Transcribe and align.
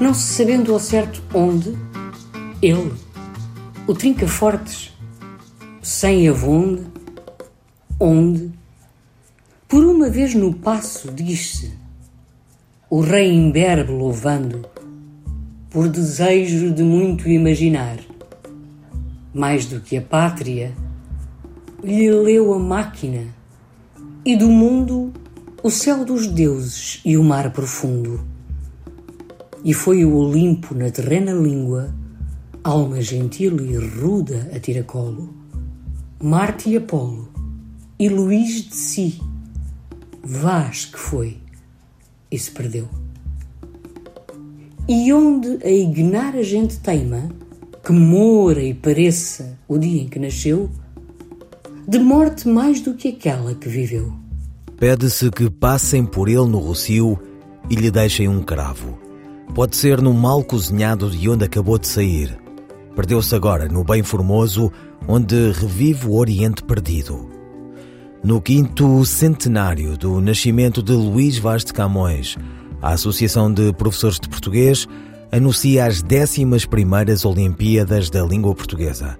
não 0.00 0.14
se 0.14 0.32
sabendo 0.32 0.72
ao 0.72 0.80
certo 0.80 1.22
onde, 1.34 1.76
ele, 2.62 2.90
o 3.86 3.92
Trinca-Fortes, 3.92 4.96
sem 5.82 6.26
avonde, 6.26 6.86
onde, 7.98 8.50
por 9.68 9.84
uma 9.84 10.08
vez 10.08 10.34
no 10.34 10.54
passo 10.54 11.12
diz-se, 11.12 11.74
o 12.88 13.00
rei 13.00 13.30
imberbe 13.30 13.92
louvando, 13.92 14.66
por 15.68 15.86
desejo 15.86 16.72
de 16.72 16.82
muito 16.82 17.28
imaginar, 17.28 17.98
mais 19.34 19.66
do 19.66 19.80
que 19.80 19.98
a 19.98 20.02
pátria, 20.02 20.72
lhe 21.84 22.10
leu 22.10 22.54
a 22.54 22.58
máquina, 22.58 23.26
e 24.24 24.34
do 24.34 24.48
mundo 24.48 25.12
o 25.62 25.70
céu 25.70 26.06
dos 26.06 26.26
deuses 26.26 27.02
e 27.04 27.18
o 27.18 27.22
mar 27.22 27.52
profundo. 27.52 28.29
E 29.64 29.74
foi 29.74 30.04
o 30.04 30.14
Olimpo 30.16 30.74
na 30.74 30.90
terrena 30.90 31.32
língua, 31.32 31.94
alma 32.64 33.00
gentil 33.02 33.60
e 33.60 33.76
ruda 33.76 34.50
a 34.54 34.58
tiracolo, 34.58 35.34
Marte 36.22 36.70
e 36.70 36.76
Apolo, 36.76 37.28
e 37.98 38.08
Luís 38.08 38.62
de 38.68 38.74
si, 38.74 39.20
Vaz 40.22 40.86
que 40.86 40.98
foi 40.98 41.38
e 42.30 42.38
se 42.38 42.50
perdeu. 42.50 42.88
E 44.88 45.12
onde 45.12 45.58
a 45.62 45.70
ignar 45.70 46.34
a 46.36 46.42
gente 46.42 46.78
teima, 46.80 47.28
que 47.84 47.92
mora 47.92 48.62
e 48.62 48.74
pareça 48.74 49.58
o 49.68 49.78
dia 49.78 50.02
em 50.02 50.08
que 50.08 50.18
nasceu, 50.18 50.70
de 51.86 51.98
morte 51.98 52.48
mais 52.48 52.80
do 52.80 52.94
que 52.94 53.08
aquela 53.08 53.54
que 53.54 53.68
viveu. 53.68 54.12
Pede-se 54.78 55.30
que 55.30 55.50
passem 55.50 56.04
por 56.06 56.28
ele 56.28 56.46
no 56.46 56.58
rocio 56.58 57.18
e 57.68 57.74
lhe 57.74 57.90
deixem 57.90 58.28
um 58.28 58.42
cravo. 58.42 59.09
Pode 59.54 59.76
ser 59.76 60.00
no 60.00 60.14
mal 60.14 60.44
cozinhado 60.44 61.10
de 61.10 61.28
onde 61.28 61.44
acabou 61.44 61.76
de 61.76 61.88
sair. 61.88 62.38
Perdeu-se 62.94 63.34
agora 63.34 63.68
no 63.68 63.82
bem 63.82 64.02
formoso, 64.02 64.70
onde 65.08 65.50
revive 65.52 66.06
o 66.06 66.14
Oriente 66.14 66.62
perdido. 66.62 67.28
No 68.22 68.40
quinto 68.40 69.04
centenário 69.04 69.96
do 69.98 70.20
nascimento 70.20 70.82
de 70.82 70.92
Luís 70.92 71.38
Vaz 71.38 71.64
de 71.64 71.72
Camões, 71.72 72.36
a 72.80 72.92
Associação 72.92 73.52
de 73.52 73.72
Professores 73.72 74.20
de 74.20 74.28
Português 74.28 74.86
anuncia 75.32 75.84
as 75.84 76.00
décimas 76.00 76.64
primeiras 76.64 77.24
Olimpíadas 77.24 78.08
da 78.08 78.22
Língua 78.22 78.54
Portuguesa. 78.54 79.18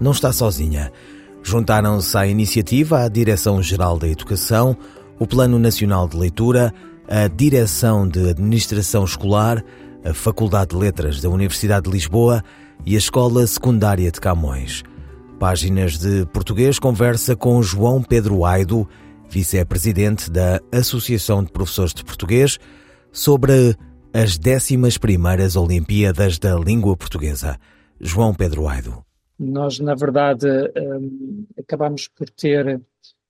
Não 0.00 0.12
está 0.12 0.32
sozinha. 0.32 0.92
Juntaram-se 1.42 2.16
à 2.16 2.26
iniciativa 2.26 3.00
a 3.00 3.08
Direção-Geral 3.08 3.98
da 3.98 4.08
Educação, 4.08 4.76
o 5.18 5.26
Plano 5.26 5.58
Nacional 5.58 6.06
de 6.06 6.16
Leitura, 6.16 6.74
a 7.08 7.28
Direção 7.28 8.08
de 8.08 8.30
Administração 8.30 9.04
Escolar, 9.04 9.64
a 10.04 10.14
Faculdade 10.14 10.70
de 10.70 10.76
Letras 10.76 11.20
da 11.20 11.28
Universidade 11.28 11.84
de 11.84 11.90
Lisboa 11.90 12.42
e 12.84 12.94
a 12.94 12.98
Escola 12.98 13.46
Secundária 13.46 14.10
de 14.10 14.20
Camões. 14.20 14.82
Páginas 15.38 15.98
de 15.98 16.24
Português 16.26 16.78
conversa 16.78 17.34
com 17.34 17.62
João 17.62 18.02
Pedro 18.02 18.44
Aido, 18.44 18.88
vice-presidente 19.28 20.30
da 20.30 20.60
Associação 20.70 21.42
de 21.42 21.50
Professores 21.50 21.94
de 21.94 22.04
Português, 22.04 22.58
sobre 23.10 23.76
as 24.12 24.38
décimas 24.38 24.98
primeiras 24.98 25.56
Olimpíadas 25.56 26.38
da 26.38 26.54
Língua 26.56 26.96
Portuguesa. 26.96 27.58
João 28.00 28.34
Pedro 28.34 28.68
Aido. 28.68 29.04
Nós, 29.38 29.78
na 29.80 29.94
verdade, 29.94 30.46
um, 30.76 31.46
acabamos 31.58 32.08
por 32.08 32.28
ter 32.30 32.80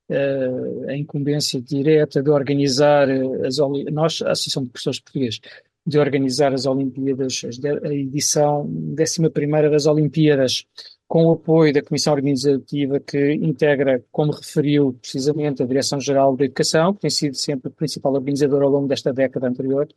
uh, 0.09 0.89
a 0.89 0.95
incumbência 0.95 1.61
direta 1.61 2.21
de 2.21 2.29
organizar 2.29 3.07
as 3.45 3.57
nós, 3.91 4.21
a 4.21 4.31
Associação 4.31 4.63
de 4.63 4.69
Professores 4.69 4.99
Portugueses, 4.99 5.39
de 5.85 5.99
organizar 5.99 6.53
as 6.53 6.65
Olimpíadas, 6.65 7.41
a 7.83 7.93
edição 7.93 8.65
11 8.65 9.69
das 9.69 9.85
Olimpíadas, 9.85 10.65
com 11.07 11.25
o 11.25 11.33
apoio 11.33 11.73
da 11.73 11.83
Comissão 11.83 12.13
Organizativa 12.13 12.99
que 12.99 13.33
integra, 13.33 14.03
como 14.11 14.31
referiu 14.31 14.93
precisamente, 14.93 15.61
a 15.61 15.65
Direção-Geral 15.65 16.35
da 16.35 16.45
Educação, 16.45 16.93
que 16.93 17.01
tem 17.01 17.09
sido 17.09 17.35
sempre 17.35 17.69
o 17.69 17.71
principal 17.71 18.13
organizador 18.13 18.63
ao 18.63 18.69
longo 18.69 18.87
desta 18.87 19.13
década 19.13 19.47
anterior, 19.47 19.87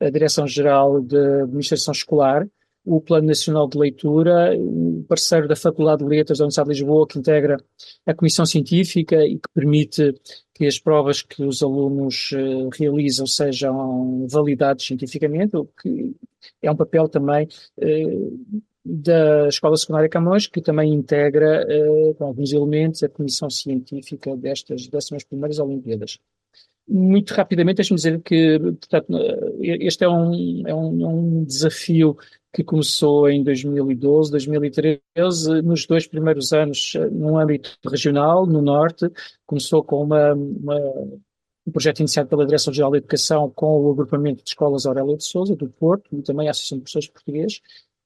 a 0.00 0.10
Direção-Geral 0.10 1.00
de 1.00 1.16
Administração 1.42 1.92
Escolar, 1.92 2.46
o 2.88 3.02
Plano 3.02 3.26
Nacional 3.26 3.68
de 3.68 3.76
Leitura, 3.76 4.56
o 4.56 5.04
parceiro 5.06 5.46
da 5.46 5.54
Faculdade 5.54 6.02
de 6.02 6.08
Letras 6.08 6.38
da 6.38 6.44
Universidade 6.44 6.70
de 6.70 6.74
Lisboa, 6.74 7.06
que 7.06 7.18
integra 7.18 7.58
a 8.06 8.14
Comissão 8.14 8.46
Científica 8.46 9.16
e 9.26 9.36
que 9.36 9.48
permite 9.54 10.14
que 10.54 10.66
as 10.66 10.78
provas 10.78 11.20
que 11.20 11.44
os 11.44 11.62
alunos 11.62 12.30
uh, 12.32 12.68
realizam 12.70 13.26
sejam 13.26 14.26
validadas 14.28 14.84
cientificamente, 14.84 15.56
o 15.56 15.66
que 15.66 16.16
é 16.62 16.70
um 16.70 16.76
papel 16.76 17.08
também 17.08 17.46
uh, 17.76 18.62
da 18.82 19.48
Escola 19.48 19.76
Secundária 19.76 20.08
Camões, 20.08 20.46
que 20.46 20.62
também 20.62 20.94
integra, 20.94 21.66
uh, 21.68 22.14
com 22.14 22.24
alguns 22.24 22.52
elementos, 22.52 23.02
a 23.02 23.08
Comissão 23.08 23.50
Científica 23.50 24.34
destas 24.34 24.88
décimas 24.88 25.24
primeiras 25.24 25.58
Olimpíadas. 25.58 26.18
Muito 26.88 27.34
rapidamente, 27.34 27.76
deixe-me 27.76 27.96
dizer 27.96 28.22
que 28.22 28.58
portanto, 28.58 29.12
este 29.60 30.04
é 30.04 30.08
um, 30.08 30.66
é, 30.66 30.74
um, 30.74 31.02
é 31.02 31.06
um 31.06 31.44
desafio 31.44 32.16
que 32.52 32.64
começou 32.64 33.28
em 33.28 33.42
2012, 33.42 34.30
2013, 34.30 35.62
nos 35.62 35.86
dois 35.86 36.06
primeiros 36.06 36.52
anos 36.52 36.94
no 37.12 37.38
âmbito 37.38 37.78
regional, 37.86 38.46
no 38.46 38.62
Norte, 38.62 39.10
começou 39.46 39.82
com 39.84 40.02
uma, 40.02 40.32
uma, 40.34 40.76
um 41.66 41.70
projeto 41.70 42.00
iniciado 42.00 42.28
pela 42.28 42.46
Direção-Geral 42.46 42.90
da 42.90 42.98
Educação 42.98 43.50
com 43.50 43.82
o 43.82 43.92
agrupamento 43.92 44.42
de 44.42 44.50
escolas 44.50 44.86
Aurélia 44.86 45.16
de 45.16 45.24
Souza, 45.24 45.54
do 45.54 45.68
Porto, 45.68 46.08
e 46.12 46.22
também 46.22 46.48
a 46.48 46.50
Associação 46.50 46.78
de 46.78 46.84
Professores 46.84 47.08
Portugueses, 47.08 47.60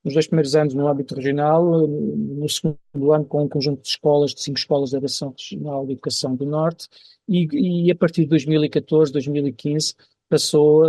nos 0.05 0.15
dois 0.15 0.27
primeiros 0.27 0.57
anos 0.57 0.75
no 0.75 0.89
âmbito 0.89 1.15
regional, 1.15 1.87
no 1.87 2.49
segundo 2.49 3.13
ano 3.13 3.25
com 3.25 3.45
um 3.45 3.49
conjunto 3.49 3.83
de 3.83 3.89
escolas, 3.89 4.35
de 4.35 4.43
cinco 4.43 4.59
escolas 4.59 4.91
da 4.91 4.99
Direção 4.99 5.33
Regional 5.39 5.87
de 5.87 5.93
Educação 5.93 6.35
do 6.35 6.45
Norte, 6.45 6.89
e, 7.29 7.87
e 7.87 7.91
a 7.91 7.95
partir 7.95 8.23
de 8.23 8.29
2014, 8.29 9.13
2015, 9.13 9.95
passou 10.33 10.83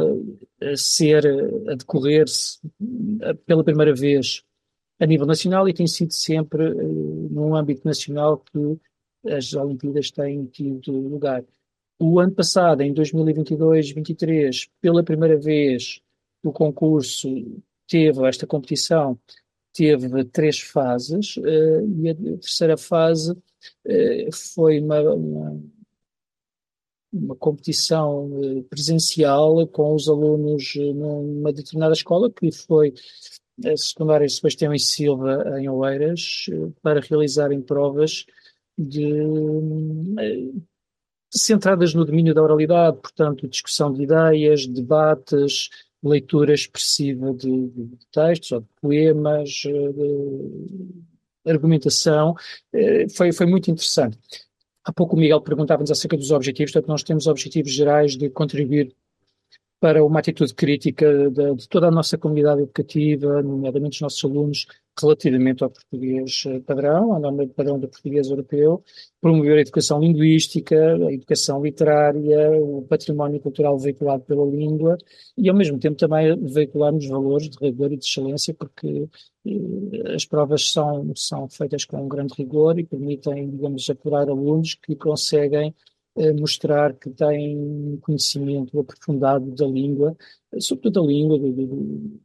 a, 0.61 0.77
ser, 0.77 1.27
a 1.67 1.75
decorrer-se 1.75 2.59
pela 3.45 3.61
primeira 3.61 3.93
vez 3.93 4.41
a 5.01 5.05
nível 5.05 5.25
nacional 5.25 5.67
e 5.67 5.73
tem 5.73 5.85
sido 5.85 6.13
sempre 6.13 6.71
uh, 6.71 7.29
num 7.29 7.53
âmbito 7.53 7.81
nacional 7.83 8.37
que 8.39 8.79
as 9.29 9.53
Olimpíadas 9.53 10.11
têm 10.11 10.45
tido 10.45 10.93
lugar. 10.93 11.43
O 11.99 12.21
ano 12.21 12.31
passado, 12.31 12.83
em 12.83 12.93
2022-23, 12.93 14.69
pela 14.79 15.03
primeira 15.03 15.37
vez, 15.37 15.99
o 16.41 16.53
concurso 16.53 17.27
teve, 17.85 18.25
esta 18.25 18.47
competição 18.47 19.19
teve 19.73 20.23
três 20.25 20.61
fases 20.61 21.35
uh, 21.35 22.01
e 22.01 22.09
a 22.09 22.15
terceira 22.15 22.77
fase 22.77 23.33
uh, 23.33 24.31
foi 24.53 24.79
uma, 24.79 25.01
uma 25.01 25.61
uma 27.13 27.35
competição 27.35 28.29
eh, 28.43 28.63
presencial 28.69 29.65
com 29.67 29.93
os 29.93 30.09
alunos 30.09 30.73
eh, 30.75 30.93
numa 30.93 31.53
determinada 31.53 31.93
escola, 31.93 32.31
que 32.31 32.51
foi 32.51 32.93
a 33.63 33.77
secundária 33.77 34.27
Sebastião 34.27 34.73
e 34.73 34.79
Silva, 34.79 35.59
em 35.59 35.69
Oeiras, 35.69 36.47
eh, 36.51 36.71
para 36.81 36.99
realizarem 36.99 37.61
provas 37.61 38.25
de, 38.75 39.03
centradas 41.29 41.93
no 41.93 42.03
domínio 42.03 42.33
da 42.33 42.41
oralidade, 42.41 42.97
portanto, 42.97 43.47
discussão 43.47 43.93
de 43.93 44.03
ideias, 44.03 44.65
debates, 44.65 45.69
leitura 46.03 46.53
expressiva 46.53 47.33
de, 47.33 47.67
de 47.67 47.97
textos 48.11 48.51
ou 48.51 48.61
de 48.61 48.67
poemas, 48.81 49.49
de 49.49 51.03
argumentação, 51.45 52.33
foi, 53.15 53.31
foi 53.31 53.45
muito 53.45 53.69
interessante. 53.69 54.17
Há 54.83 54.91
pouco 54.91 55.15
o 55.15 55.19
Miguel 55.19 55.41
perguntava-nos 55.41 55.91
acerca 55.91 56.17
dos 56.17 56.31
objetivos, 56.31 56.71
portanto, 56.71 56.89
nós 56.89 57.03
temos 57.03 57.27
objetivos 57.27 57.71
gerais 57.71 58.17
de 58.17 58.29
contribuir 58.29 58.93
para 59.79 60.03
uma 60.03 60.19
atitude 60.19 60.53
crítica 60.53 61.29
de, 61.29 61.55
de, 61.55 61.67
toda 61.67 61.87
a 61.87 61.91
nossa 61.91 62.17
comunidade 62.17 62.61
educativa, 62.61 63.41
nomeadamente 63.41 63.95
os 63.95 64.01
nossos 64.01 64.23
alunos, 64.23 64.65
relativamente 64.99 65.63
ao 65.63 65.69
português 65.69 66.43
eh, 66.47 66.59
padrão, 66.59 67.13
à 67.13 67.19
norma 67.19 67.47
padrão 67.47 67.79
do 67.79 67.87
português 67.87 68.29
europeu, 68.29 68.83
promover 69.19 69.57
a 69.57 69.61
educação 69.61 69.99
linguística, 69.99 70.75
a 70.75 71.13
educação 71.13 71.63
literária, 71.63 72.51
o 72.61 72.83
património 72.83 73.39
cultural 73.39 73.77
veiculado 73.77 74.23
pela 74.23 74.45
língua 74.45 74.97
e, 75.37 75.49
ao 75.49 75.55
mesmo 75.55 75.79
tempo, 75.79 75.97
também 75.97 76.37
veicularmos 76.45 77.07
valores 77.07 77.49
de 77.49 77.57
rigor 77.59 77.91
e 77.91 77.97
de 77.97 78.05
excelência, 78.05 78.53
porque 78.53 79.07
eh, 79.45 80.13
as 80.15 80.25
provas 80.25 80.71
são, 80.71 81.11
são 81.15 81.49
feitas 81.49 81.85
com 81.85 82.03
um 82.03 82.07
grande 82.07 82.33
rigor 82.37 82.77
e 82.79 82.85
permitem, 82.85 83.49
digamos, 83.49 83.89
apurar 83.89 84.29
alunos 84.29 84.75
que 84.75 84.95
conseguem 84.95 85.73
eh, 86.15 86.33
mostrar 86.33 86.93
que 86.93 87.09
têm 87.09 87.97
conhecimento 88.01 88.79
aprofundado 88.79 89.51
da 89.55 89.65
língua, 89.65 90.15
sobretudo 90.59 91.01
da 91.01 91.07
língua, 91.07 91.39
de, 91.39 91.51
de 91.51 92.19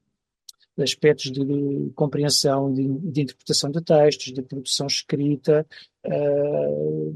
aspectos 0.82 1.30
de, 1.30 1.44
de 1.44 1.90
compreensão, 1.94 2.72
de, 2.72 2.86
de, 2.86 3.22
interpretação 3.22 3.70
de 3.70 3.80
textos, 3.82 4.32
de 4.32 4.42
produção 4.42 4.86
escrita, 4.86 5.66
uh, 6.06 7.14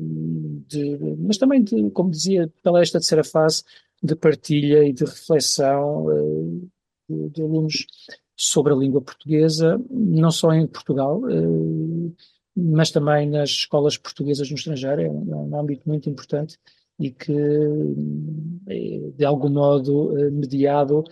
mas 1.19 1.39
também, 1.39 1.63
de, 1.63 1.91
como 1.91 2.11
dizia, 2.11 2.53
pela 2.63 2.81
esta 2.81 2.99
terceira 2.99 3.25
fase, 3.25 3.63
de 4.03 4.17
partilha 4.17 4.85
e 4.85 4.93
de 4.93 5.05
reflexão 5.05 6.07
uh, 6.07 6.71
de, 7.09 7.43
alunos 7.43 7.87
sobre 8.37 8.73
a 8.73 8.77
língua 8.77 9.01
portuguesa, 9.01 9.81
não 9.91 10.31
só 10.31 10.53
em 10.53 10.67
Portugal, 10.67 11.21
uh, 11.21 12.15
mas 12.57 12.91
também 12.91 13.29
nas 13.29 13.51
escolas 13.51 13.97
portuguesas 13.97 14.51
no 14.51 14.57
estrangeiro, 14.57 15.01
é 15.01 15.09
um, 15.11 15.33
é 15.33 15.37
um 15.37 15.61
âmbito 15.61 15.89
muito 15.89 16.11
importante 16.11 16.59
e 16.99 17.11
que, 17.11 17.33
eh, 18.69 19.11
de 19.17 19.25
algum 19.25 19.49
modo, 19.49 20.17
eh, 20.19 20.31
mediado, 20.31 21.03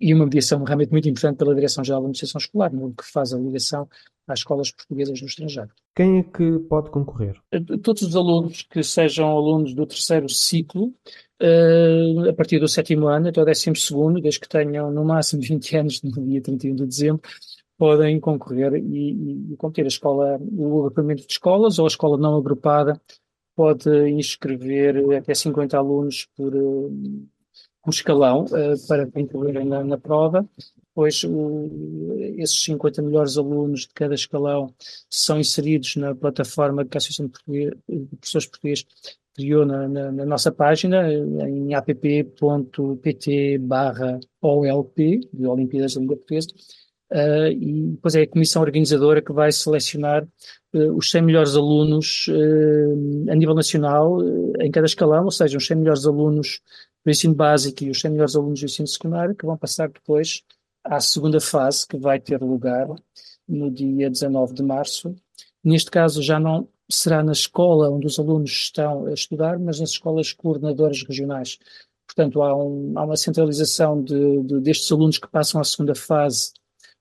e 0.00 0.14
uma 0.14 0.24
mediação 0.24 0.62
realmente 0.64 0.90
muito 0.90 1.08
importante 1.08 1.38
pela 1.38 1.54
Direção-Geral 1.54 2.00
da 2.00 2.06
Administração 2.06 2.38
Escolar, 2.38 2.72
no 2.72 2.94
que 2.94 3.04
faz 3.04 3.32
a 3.32 3.38
ligação 3.38 3.88
às 4.26 4.40
escolas 4.40 4.70
portuguesas 4.70 5.20
no 5.20 5.26
estrangeiro. 5.26 5.70
Quem 5.94 6.18
é 6.18 6.22
que 6.22 6.58
pode 6.68 6.90
concorrer? 6.90 7.40
Eh, 7.50 7.60
todos 7.82 8.02
os 8.02 8.14
alunos 8.14 8.62
que 8.62 8.82
sejam 8.82 9.28
alunos 9.28 9.74
do 9.74 9.86
terceiro 9.86 10.28
ciclo, 10.28 10.94
a 12.28 12.32
partir 12.32 12.58
do 12.58 12.68
sétimo 12.68 13.06
ano 13.06 13.28
até 13.28 13.40
o 13.40 13.44
décimo 13.44 13.76
segundo, 13.76 14.20
desde 14.20 14.40
que 14.40 14.48
tenham 14.48 14.90
no 14.90 15.04
máximo 15.04 15.40
20 15.40 15.76
anos 15.76 16.02
no 16.02 16.10
dia 16.10 16.42
31 16.42 16.74
de 16.74 16.86
dezembro, 16.86 17.22
podem 17.76 18.18
concorrer 18.18 18.74
e, 18.74 18.80
e, 18.80 19.52
e 19.52 19.56
competir 19.56 19.84
a 19.84 19.88
escola, 19.88 20.38
o 20.40 20.80
agrupamento 20.80 21.26
de 21.26 21.32
escolas 21.32 21.78
ou 21.78 21.86
a 21.86 21.88
escola 21.88 22.18
não 22.18 22.36
agrupada 22.36 23.00
pode 23.54 23.90
inscrever 24.10 25.14
até 25.16 25.32
50 25.32 25.76
alunos 25.76 26.28
por, 26.36 26.52
por 27.88 27.94
escalão 27.94 28.44
uh, 28.44 28.86
para 28.86 29.08
incluírem 29.16 29.64
na, 29.64 29.82
na, 29.82 29.96
prova. 29.96 30.46
Pois 30.94 31.24
o, 31.24 32.14
esses 32.36 32.62
50 32.64 33.00
melhores 33.02 33.38
alunos 33.38 33.82
de 33.82 33.88
cada 33.94 34.14
escalão 34.14 34.74
são 35.08 35.38
inseridos 35.38 35.96
na 35.96 36.14
plataforma 36.14 36.84
que 36.84 36.96
a 36.96 36.98
Associação 36.98 37.30
de, 37.46 37.74
Professores 38.20 38.46
Portugueses 38.46 38.86
criou 39.34 39.64
na, 39.64 39.88
na, 39.88 40.12
na, 40.12 40.26
nossa 40.26 40.50
página, 40.50 41.10
em 41.12 41.72
app.pt 41.72 43.58
barra 43.58 44.18
OLP, 44.42 45.20
de 45.32 45.46
Olimpíadas 45.46 45.94
da 45.94 46.00
Língua 46.00 46.16
Portuguesa, 46.16 46.48
Uh, 47.10 47.48
e 47.50 47.90
depois 47.92 48.14
é 48.14 48.22
a 48.22 48.28
comissão 48.28 48.60
organizadora 48.60 49.22
que 49.22 49.32
vai 49.32 49.50
selecionar 49.50 50.28
uh, 50.74 50.92
os 50.94 51.10
100 51.10 51.22
melhores 51.22 51.56
alunos 51.56 52.26
uh, 52.28 53.30
a 53.30 53.34
nível 53.34 53.54
nacional 53.54 54.18
em 54.60 54.70
cada 54.70 54.86
escalão, 54.86 55.24
ou 55.24 55.30
seja, 55.30 55.56
os 55.56 55.66
100 55.66 55.78
melhores 55.78 56.04
alunos 56.04 56.60
do 57.08 57.10
ensino 57.10 57.34
básico 57.34 57.84
e 57.84 57.90
os 57.90 58.00
100 58.00 58.10
melhores 58.10 58.36
alunos 58.36 58.60
do 58.60 58.66
ensino 58.66 58.86
secundário, 58.86 59.34
que 59.34 59.46
vão 59.46 59.56
passar 59.56 59.88
depois 59.88 60.42
à 60.84 61.00
segunda 61.00 61.40
fase, 61.40 61.86
que 61.86 61.96
vai 61.96 62.20
ter 62.20 62.40
lugar 62.42 62.86
no 63.48 63.70
dia 63.70 64.10
19 64.10 64.52
de 64.52 64.62
março. 64.62 65.14
Neste 65.64 65.90
caso, 65.90 66.22
já 66.22 66.38
não 66.38 66.68
será 66.90 67.22
na 67.22 67.32
escola 67.32 67.90
onde 67.90 68.06
os 68.06 68.18
alunos 68.18 68.50
estão 68.50 69.06
a 69.06 69.12
estudar, 69.14 69.58
mas 69.58 69.80
nas 69.80 69.90
escolas 69.90 70.34
coordenadoras 70.34 71.02
regionais. 71.02 71.58
Portanto, 72.06 72.42
há, 72.42 72.54
um, 72.54 72.92
há 72.96 73.04
uma 73.04 73.16
centralização 73.16 74.02
de, 74.02 74.42
de, 74.42 74.60
destes 74.60 74.90
alunos 74.92 75.18
que 75.18 75.28
passam 75.28 75.60
à 75.60 75.64
segunda 75.64 75.94
fase 75.94 76.52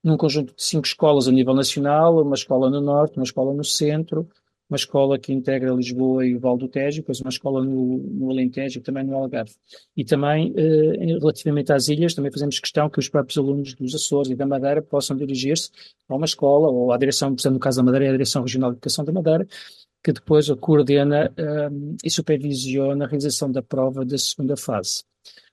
num 0.02 0.16
conjunto 0.16 0.56
de 0.56 0.64
cinco 0.64 0.88
escolas 0.88 1.28
a 1.28 1.32
nível 1.32 1.54
nacional, 1.54 2.22
uma 2.22 2.36
escola 2.36 2.70
no 2.70 2.80
norte, 2.80 3.18
uma 3.18 3.24
escola 3.24 3.54
no 3.54 3.64
centro, 3.64 4.30
uma 4.70 4.76
escola 4.76 5.18
que 5.18 5.32
integra 5.32 5.72
Lisboa 5.72 6.26
e 6.26 6.36
o 6.36 6.40
Val 6.40 6.58
do 6.58 6.68
Tejo, 6.68 6.98
depois 6.98 7.22
uma 7.22 7.30
escola 7.30 7.64
no, 7.64 7.98
no 7.98 8.32
Alentejo 8.32 8.80
e 8.80 8.82
também 8.82 9.04
no 9.04 9.16
Algarve. 9.16 9.54
E 9.96 10.04
também, 10.04 10.54
eh, 10.58 11.18
relativamente 11.20 11.72
às 11.72 11.88
ilhas, 11.88 12.14
também 12.14 12.32
fazemos 12.32 12.60
questão 12.60 12.90
que 12.90 13.00
os 13.00 13.08
próprios 13.08 13.38
alunos 13.38 13.74
dos 13.74 13.96
Açores 13.96 14.30
e 14.30 14.36
da 14.36 14.46
Madeira 14.46 14.82
possam 14.82 15.16
dirigir-se 15.16 15.70
a 16.10 16.16
uma 16.16 16.26
escola 16.26 16.70
ou 16.70 16.92
à 16.92 16.98
direção, 16.98 17.34
por 17.34 17.42
exemplo, 17.42 17.56
no 17.56 17.60
caso 17.60 17.78
da 17.78 17.84
Madeira, 17.84 18.06
é 18.06 18.10
a 18.10 18.12
Direção 18.12 18.42
Regional 18.42 18.72
de 18.72 18.76
Educação 18.76 19.06
da 19.06 19.14
Madeira, 19.14 19.48
que 20.04 20.12
depois 20.12 20.50
coordena 20.60 21.34
eh, 21.38 21.70
e 22.04 22.10
supervisiona 22.10 23.06
a 23.06 23.08
realização 23.08 23.52
da 23.52 23.62
prova 23.62 24.06
da 24.06 24.18
segunda 24.18 24.58
fase. 24.58 25.04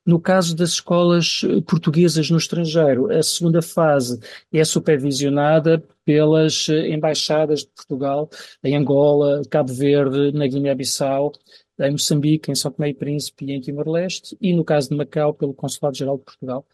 No 0.07 0.21
caso 0.21 0.55
das 0.55 0.71
escolas 0.73 1.41
eh, 1.45 1.63
portuguesas 1.63 2.29
no 2.29 2.37
estrangeiro, 2.37 3.11
a 3.11 3.23
segunda 3.23 3.63
fase 3.63 4.21
é 4.53 4.63
supervisionada 4.63 5.83
pelas 6.05 6.69
eh, 6.69 6.91
embaixadas 6.91 7.61
de 7.61 7.69
Portugal 7.69 8.29
em 8.63 8.77
Angola, 8.77 9.41
Cabo 9.49 9.73
Verde, 9.73 10.31
na 10.33 10.47
Guiné-Bissau, 10.47 11.33
em 11.81 11.93
Moçambique, 11.93 12.51
em 12.51 12.55
São 12.55 12.71
Tomé 12.71 12.91
e 12.91 12.95
Príncipe 12.95 13.47
e 13.47 13.53
em 13.53 13.61
Timor-Leste, 13.61 14.37
e 14.41 14.53
no 14.55 14.63
caso 14.63 14.91
de 14.91 14.97
Macau, 14.97 15.33
pelo 15.33 15.55
Consulado-Geral 15.55 16.19
de 16.19 16.25
Portugal, 16.25 16.67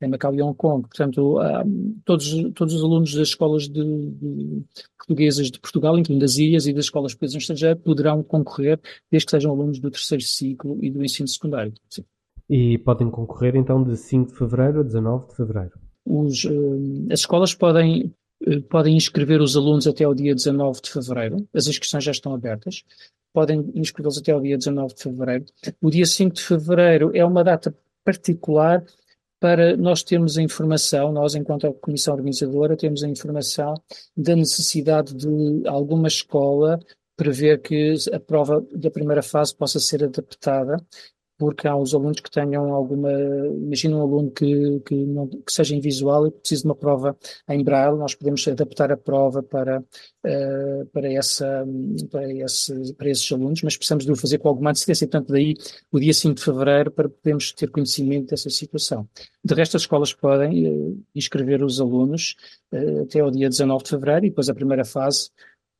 em 0.00 0.08
Macau 0.08 0.34
e 0.34 0.40
Hong 0.42 0.56
Kong. 0.56 0.88
Portanto, 0.88 1.36
todos, 2.04 2.32
todos 2.54 2.74
os 2.74 2.82
alunos 2.82 3.14
das 3.14 3.28
escolas 3.28 3.68
de, 3.68 3.84
de 3.84 4.64
portuguesas 4.96 5.50
de 5.50 5.60
Portugal, 5.60 5.98
incluindo 5.98 6.24
as 6.24 6.36
ilhas 6.36 6.66
e 6.66 6.72
das 6.72 6.86
escolas 6.86 7.12
portuguesas 7.12 7.34
no 7.34 7.40
estrangeiro, 7.40 7.78
poderão 7.80 8.22
concorrer, 8.22 8.80
desde 9.10 9.26
que 9.26 9.30
sejam 9.32 9.52
alunos 9.52 9.78
do 9.78 9.90
terceiro 9.90 10.24
ciclo 10.24 10.78
e 10.82 10.90
do 10.90 11.04
ensino 11.04 11.28
secundário. 11.28 11.74
Sim. 11.90 12.04
E 12.48 12.78
podem 12.78 13.10
concorrer 13.10 13.56
então 13.56 13.82
de 13.82 13.96
5 13.96 14.32
de 14.32 14.38
fevereiro 14.38 14.80
a 14.80 14.82
19 14.82 15.28
de 15.28 15.36
fevereiro. 15.36 15.72
Os, 16.04 16.44
uh, 16.44 17.06
as 17.10 17.20
escolas 17.20 17.54
podem, 17.54 18.14
uh, 18.46 18.62
podem 18.62 18.96
inscrever 18.96 19.40
os 19.40 19.56
alunos 19.56 19.86
até 19.86 20.06
o 20.08 20.14
dia 20.14 20.34
19 20.34 20.80
de 20.80 20.90
fevereiro, 20.90 21.48
as 21.54 21.66
inscrições 21.66 22.04
já 22.04 22.12
estão 22.12 22.34
abertas, 22.34 22.84
podem 23.32 23.70
inscrevê-los 23.74 24.18
até 24.18 24.34
o 24.34 24.40
dia 24.40 24.56
19 24.56 24.94
de 24.94 25.02
fevereiro. 25.02 25.44
O 25.82 25.90
dia 25.90 26.06
5 26.06 26.34
de 26.34 26.42
fevereiro 26.42 27.10
é 27.14 27.24
uma 27.24 27.44
data 27.44 27.76
particular 28.04 28.82
para 29.40 29.76
nós 29.76 30.02
termos 30.02 30.36
a 30.36 30.42
informação, 30.42 31.12
nós, 31.12 31.34
enquanto 31.34 31.72
comissão 31.74 32.14
organizadora, 32.14 32.76
temos 32.76 33.04
a 33.04 33.08
informação 33.08 33.74
da 34.16 34.34
necessidade 34.34 35.14
de 35.14 35.68
alguma 35.68 36.08
escola 36.08 36.80
prever 37.16 37.60
que 37.60 37.94
a 38.12 38.18
prova 38.18 38.64
da 38.72 38.90
primeira 38.90 39.22
fase 39.22 39.54
possa 39.54 39.78
ser 39.78 40.04
adaptada 40.04 40.76
porque 41.38 41.68
há 41.68 41.76
os 41.76 41.94
alunos 41.94 42.20
que 42.20 42.30
tenham 42.30 42.74
alguma. 42.74 43.10
Imagina 43.12 43.96
um 43.96 44.02
aluno 44.02 44.30
que, 44.32 44.80
que, 44.80 44.94
não, 44.94 45.28
que 45.28 45.52
seja 45.52 45.74
invisual 45.74 46.26
e 46.26 46.32
precisa 46.32 46.62
de 46.62 46.68
uma 46.68 46.74
prova 46.74 47.16
em 47.48 47.62
braille, 47.62 47.96
nós 47.96 48.14
podemos 48.14 48.46
adaptar 48.48 48.90
a 48.90 48.96
prova 48.96 49.40
para, 49.42 49.78
uh, 49.80 50.86
para, 50.92 51.12
essa, 51.12 51.64
para, 52.10 52.32
esse, 52.32 52.94
para 52.94 53.08
esses 53.08 53.30
alunos, 53.30 53.62
mas 53.62 53.76
precisamos 53.76 54.04
de 54.04 54.10
o 54.10 54.16
fazer 54.16 54.38
com 54.38 54.48
alguma 54.48 54.70
antecedência, 54.70 55.06
portanto, 55.06 55.32
daí 55.32 55.54
o 55.92 56.00
dia 56.00 56.12
5 56.12 56.34
de 56.34 56.44
fevereiro 56.44 56.90
para 56.90 57.08
podermos 57.08 57.52
ter 57.52 57.70
conhecimento 57.70 58.30
dessa 58.30 58.50
situação. 58.50 59.08
De 59.44 59.54
resto, 59.54 59.76
as 59.76 59.82
escolas 59.82 60.12
podem 60.12 60.68
uh, 60.68 61.04
inscrever 61.14 61.62
os 61.62 61.80
alunos 61.80 62.34
uh, 62.72 63.02
até 63.02 63.22
o 63.22 63.30
dia 63.30 63.48
19 63.48 63.84
de 63.84 63.90
fevereiro 63.90 64.26
e 64.26 64.30
depois 64.30 64.48
a 64.48 64.54
primeira 64.54 64.84
fase 64.84 65.30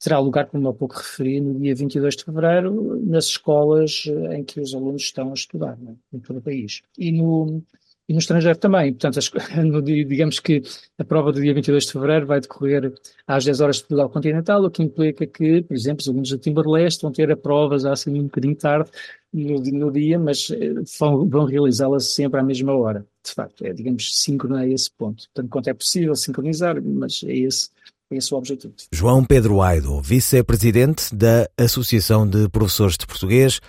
terá 0.00 0.18
lugar, 0.18 0.46
como 0.46 0.68
há 0.68 0.74
pouco 0.74 0.96
referi, 0.96 1.40
no 1.40 1.58
dia 1.58 1.74
22 1.74 2.16
de 2.16 2.24
fevereiro, 2.24 3.00
nas 3.04 3.26
escolas 3.26 4.04
eh, 4.06 4.38
em 4.38 4.44
que 4.44 4.60
os 4.60 4.74
alunos 4.74 5.02
estão 5.02 5.30
a 5.30 5.34
estudar, 5.34 5.76
né, 5.78 5.94
em 6.12 6.20
todo 6.20 6.38
o 6.38 6.42
país. 6.42 6.82
E 6.96 7.10
no, 7.12 7.62
e 8.08 8.12
no 8.12 8.18
estrangeiro 8.18 8.58
também. 8.58 8.92
Portanto, 8.92 9.18
no, 9.64 9.82
digamos 9.82 10.40
que 10.40 10.62
a 10.98 11.04
prova 11.04 11.30
do 11.30 11.40
dia 11.40 11.52
22 11.52 11.86
de 11.86 11.92
fevereiro 11.92 12.26
vai 12.26 12.40
decorrer 12.40 12.92
às 13.26 13.44
10 13.44 13.60
horas 13.60 13.76
de 13.76 13.82
Portugal 13.82 14.08
Continental, 14.08 14.64
o 14.64 14.70
que 14.70 14.82
implica 14.82 15.26
que, 15.26 15.62
por 15.62 15.74
exemplo, 15.74 16.00
os 16.00 16.08
alunos 16.08 16.28
de 16.28 16.38
Timor-Leste 16.38 17.02
vão 17.02 17.12
ter 17.12 17.30
a 17.30 17.36
prova 17.36 17.78
já 17.78 17.92
assim 17.92 18.18
um 18.18 18.24
bocadinho 18.24 18.56
tarde 18.56 18.90
no, 19.32 19.60
no 19.60 19.92
dia, 19.92 20.18
mas 20.18 20.50
eh, 20.50 20.74
vão, 20.98 21.28
vão 21.28 21.44
realizá-la 21.44 22.00
sempre 22.00 22.40
à 22.40 22.42
mesma 22.42 22.72
hora. 22.72 23.06
De 23.22 23.32
facto, 23.32 23.64
é, 23.64 23.72
digamos, 23.74 24.16
síncrono 24.16 24.56
a 24.56 24.66
esse 24.66 24.90
ponto. 24.90 25.24
Portanto, 25.34 25.50
quanto 25.50 25.68
é 25.68 25.74
possível 25.74 26.16
sincronizar, 26.16 26.82
mas 26.82 27.22
é 27.24 27.34
esse 27.34 27.68
esse 28.10 28.32
é 28.32 28.36
o 28.36 28.38
objetivo. 28.38 28.74
João 28.92 29.24
Pedro 29.24 29.60
Aido, 29.60 30.00
vice-presidente 30.00 31.14
da 31.14 31.48
Associação 31.56 32.26
de 32.26 32.48
Professores 32.48 32.96
de 32.96 33.06
Português, 33.06 33.60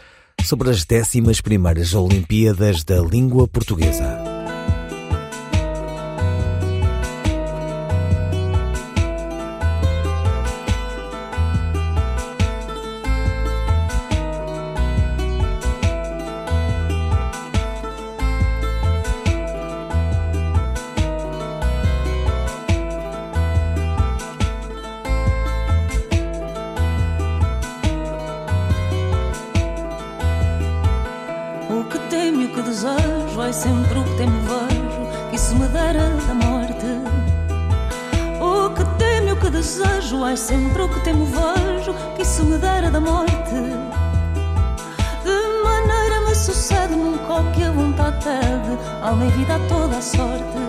sobre 0.45 0.69
as 0.69 0.85
11 0.89 1.97
Olimpíadas 1.97 2.83
da 2.83 3.01
Língua 3.01 3.47
Portuguesa. 3.47 4.28
Vida 49.31 49.55
a 49.55 49.59
toda 49.67 49.97
a 49.97 50.01
sorte. 50.01 50.59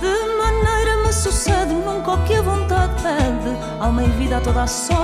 De 0.00 0.14
maneira 0.38 0.96
me 1.04 1.12
sucede, 1.12 1.74
nunca 1.74 2.12
o 2.12 2.24
que 2.24 2.34
a 2.34 2.42
vontade 2.42 2.94
pede, 3.02 3.56
alma 3.80 4.04
e 4.04 4.08
vida 4.10 4.38
a 4.38 4.40
toda 4.40 4.62
a 4.62 4.66
sorte. 4.66 4.99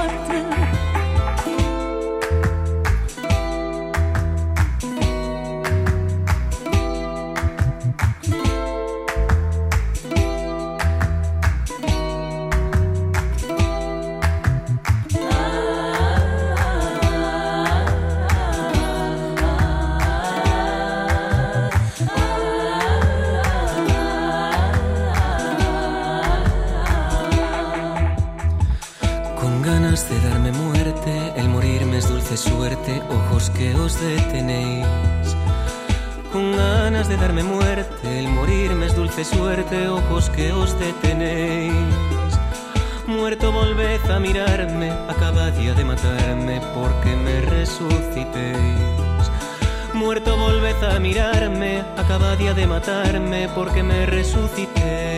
Resucitéis. 54.77 55.16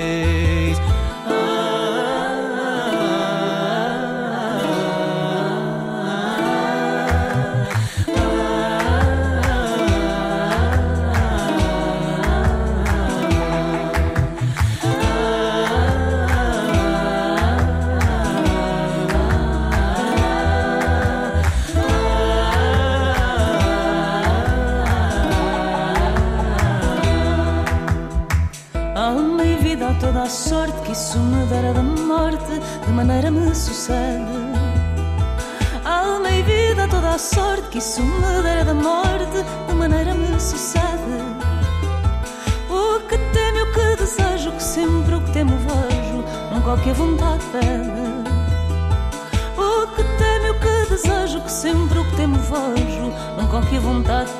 Vejo, 52.48 53.12
não 53.36 53.46
qualquer 53.48 53.80
vontade 53.80 54.30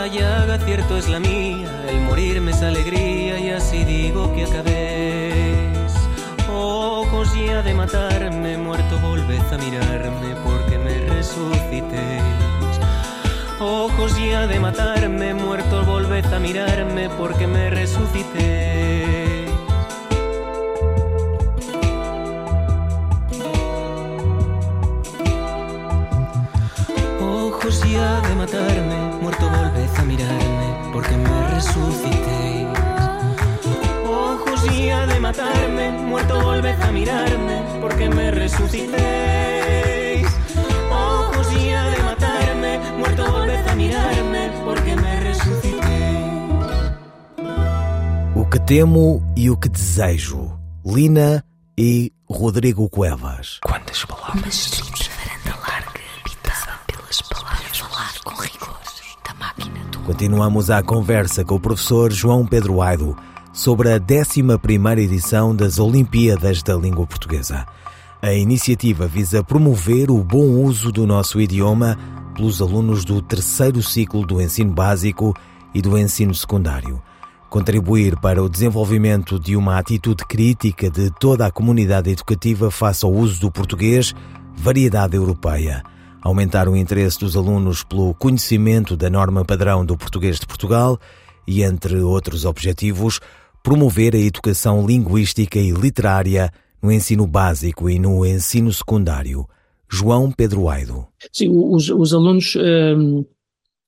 La 0.00 0.06
llaga 0.06 0.58
cierto 0.64 0.96
es 0.96 1.10
la 1.10 1.20
mía, 1.20 1.68
el 1.86 2.00
morirme 2.00 2.52
es 2.52 2.62
alegría 2.62 3.38
y 3.38 3.50
así 3.50 3.84
digo 3.84 4.34
que 4.34 4.44
acabéis. 4.44 5.92
Ojos 6.50 7.28
ya 7.34 7.60
de 7.60 7.74
matarme, 7.74 8.56
muerto 8.56 8.98
volved 9.00 9.42
a 9.52 9.58
mirarme 9.58 10.34
porque 10.42 10.78
me 10.78 11.00
resucitéis. 11.00 12.22
Ojos 13.60 14.18
ya 14.18 14.46
de 14.46 14.58
matarme, 14.58 15.34
muerto 15.34 15.84
volved 15.84 16.24
a 16.32 16.38
mirarme 16.38 17.10
porque 17.18 17.46
me 17.46 17.68
resucitéis. 17.68 18.70
De 27.70 28.34
matarme, 28.34 28.99
porque 31.00 31.16
me 31.16 31.48
resucitéis. 31.48 32.68
Ojos 34.06 34.60
ya 34.86 35.06
de 35.06 35.20
matarme, 35.20 35.90
muerto 35.90 36.40
volved 36.42 36.82
a 36.82 36.92
mirarme, 36.92 37.62
porque 37.80 38.08
me 38.10 38.30
resucitéis. 38.30 40.26
Ojos 40.90 41.46
ya 41.64 41.90
de 41.90 42.02
matarme, 42.02 42.80
muerto 42.98 43.32
volved 43.32 43.66
a 43.66 43.74
mirarme, 43.74 44.50
porque 44.64 44.96
me 44.96 45.20
resucitéis. 45.20 45.80
O 48.34 48.50
que 48.50 48.60
temo 48.60 49.22
e 49.36 49.48
o 49.48 49.56
que 49.56 49.70
desejo. 49.70 50.58
Lina 50.84 51.44
e 51.78 52.12
Rodrigo 52.28 52.88
Cuevas. 52.90 53.58
Quantas 53.62 54.04
palavras? 54.04 54.89
Continuamos 60.10 60.72
a 60.72 60.82
conversa 60.82 61.44
com 61.44 61.54
o 61.54 61.60
professor 61.60 62.10
João 62.10 62.44
Pedro 62.44 62.82
Aido 62.82 63.16
sobre 63.52 63.92
a 63.92 64.00
11ª 64.00 64.98
edição 64.98 65.54
das 65.54 65.78
Olimpíadas 65.78 66.64
da 66.64 66.74
Língua 66.74 67.06
Portuguesa. 67.06 67.64
A 68.20 68.32
iniciativa 68.32 69.06
visa 69.06 69.44
promover 69.44 70.10
o 70.10 70.18
bom 70.24 70.64
uso 70.64 70.90
do 70.90 71.06
nosso 71.06 71.40
idioma 71.40 71.96
pelos 72.34 72.60
alunos 72.60 73.04
do 73.04 73.22
terceiro 73.22 73.80
ciclo 73.84 74.26
do 74.26 74.40
ensino 74.40 74.72
básico 74.72 75.32
e 75.72 75.80
do 75.80 75.96
ensino 75.96 76.34
secundário. 76.34 77.00
Contribuir 77.48 78.18
para 78.18 78.42
o 78.42 78.48
desenvolvimento 78.48 79.38
de 79.38 79.54
uma 79.54 79.78
atitude 79.78 80.24
crítica 80.24 80.90
de 80.90 81.08
toda 81.20 81.46
a 81.46 81.52
comunidade 81.52 82.10
educativa 82.10 82.68
face 82.68 83.04
ao 83.04 83.12
uso 83.12 83.40
do 83.40 83.48
português, 83.48 84.12
variedade 84.56 85.16
europeia. 85.16 85.84
Aumentar 86.22 86.68
o 86.68 86.76
interesse 86.76 87.18
dos 87.18 87.36
alunos 87.36 87.82
pelo 87.82 88.14
conhecimento 88.14 88.96
da 88.96 89.08
norma 89.08 89.44
padrão 89.44 89.84
do 89.84 89.96
português 89.96 90.38
de 90.38 90.46
Portugal 90.46 90.98
e, 91.46 91.62
entre 91.62 91.98
outros 92.00 92.44
objetivos, 92.44 93.20
promover 93.62 94.14
a 94.14 94.18
educação 94.18 94.86
linguística 94.86 95.58
e 95.58 95.70
literária 95.70 96.50
no 96.82 96.90
ensino 96.90 97.26
básico 97.26 97.88
e 97.88 97.98
no 97.98 98.24
ensino 98.24 98.72
secundário. 98.72 99.46
João 99.90 100.30
Pedro 100.30 100.68
Aido. 100.68 101.06
Sim, 101.32 101.48
os, 101.50 101.90
os 101.90 102.14
alunos, 102.14 102.54
hum, 102.56 103.24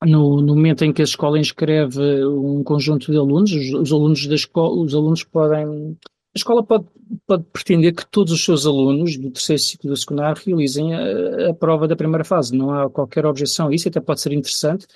no, 0.04 0.40
no 0.40 0.56
momento 0.56 0.84
em 0.84 0.92
que 0.92 1.00
a 1.00 1.04
escola 1.04 1.38
inscreve 1.38 2.24
um 2.26 2.64
conjunto 2.64 3.12
de 3.12 3.16
alunos, 3.16 3.52
os, 3.52 3.72
os 3.72 3.92
alunos 3.92 4.26
da 4.26 4.34
escola, 4.34 4.82
os 4.82 4.94
alunos 4.94 5.22
podem, 5.22 5.96
a 6.34 6.38
escola 6.38 6.64
pode, 6.64 6.86
pode 7.26 7.44
pretender 7.52 7.94
que 7.94 8.06
todos 8.06 8.32
os 8.32 8.44
seus 8.44 8.66
alunos 8.66 9.18
do 9.18 9.30
terceiro 9.30 9.60
ciclo 9.60 9.90
do 9.90 9.96
secundário 9.96 10.42
realizem 10.44 10.94
a, 10.94 11.50
a 11.50 11.54
prova 11.54 11.86
da 11.86 11.96
primeira 11.96 12.24
fase. 12.24 12.56
Não 12.56 12.70
há 12.70 12.88
qualquer 12.88 13.26
objeção 13.26 13.68
a 13.68 13.74
isso, 13.74 13.88
até 13.88 14.00
pode 14.00 14.20
ser 14.20 14.32
interessante 14.32 14.86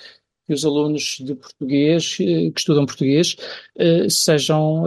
que 0.47 0.53
os 0.53 0.63
alunos 0.63 1.17
de 1.19 1.35
português, 1.35 2.15
que 2.15 2.53
estudam 2.55 2.85
português, 2.85 3.35
sejam, 4.09 4.83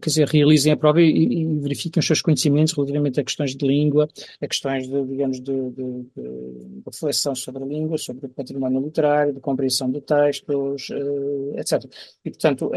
quer 0.00 0.08
dizer, 0.08 0.28
realizem 0.28 0.72
a 0.72 0.76
prova 0.76 1.02
e, 1.02 1.42
e 1.42 1.60
verifiquem 1.60 2.00
os 2.00 2.06
seus 2.06 2.22
conhecimentos 2.22 2.72
relativamente 2.72 3.20
a 3.20 3.24
questões 3.24 3.56
de 3.56 3.66
língua, 3.66 4.08
a 4.40 4.46
questões 4.46 4.88
de, 4.88 5.04
digamos, 5.04 5.40
de, 5.40 5.70
de, 5.70 6.02
de 6.16 6.82
reflexão 6.86 7.34
sobre 7.34 7.64
a 7.64 7.66
língua, 7.66 7.98
sobre 7.98 8.26
o 8.26 8.28
património 8.28 8.80
literário, 8.80 9.34
de 9.34 9.40
compreensão 9.40 9.90
de 9.90 10.00
textos, 10.00 10.88
etc. 11.56 11.84
E, 12.24 12.30
portanto, 12.30 12.70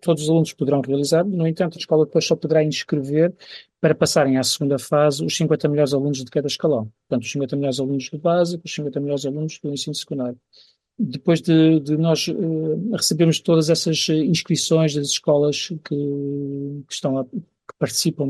todos 0.00 0.24
os 0.24 0.28
alunos 0.28 0.52
poderão 0.52 0.80
realizar, 0.80 1.24
no 1.24 1.46
entanto, 1.46 1.76
a 1.76 1.78
escola 1.78 2.04
depois 2.04 2.24
só 2.24 2.34
poderá 2.34 2.64
inscrever 2.64 3.32
para 3.80 3.94
passarem 3.94 4.36
à 4.36 4.42
segunda 4.42 4.78
fase 4.78 5.24
os 5.24 5.36
50 5.36 5.68
melhores 5.68 5.94
alunos 5.94 6.18
de 6.18 6.30
cada 6.30 6.46
escalão. 6.48 6.90
Portanto, 7.08 7.24
os 7.24 7.30
50 7.30 7.56
melhores 7.56 7.80
alunos 7.80 8.10
do 8.10 8.18
básico, 8.18 8.62
os 8.64 8.74
50 8.74 9.00
melhores 9.00 9.24
alunos 9.24 9.58
do 9.62 9.72
ensino 9.72 9.94
secundário. 9.94 10.38
Depois 10.98 11.40
de, 11.40 11.80
de 11.80 11.96
nós 11.96 12.26
uh, 12.28 12.90
recebermos 12.92 13.40
todas 13.40 13.70
essas 13.70 14.08
inscrições 14.08 14.94
das 14.94 15.08
escolas 15.08 15.68
que, 15.68 15.94
que 16.88 16.92
estão 16.92 17.18
a, 17.18 17.24
que 17.24 17.76
participam 17.78 18.26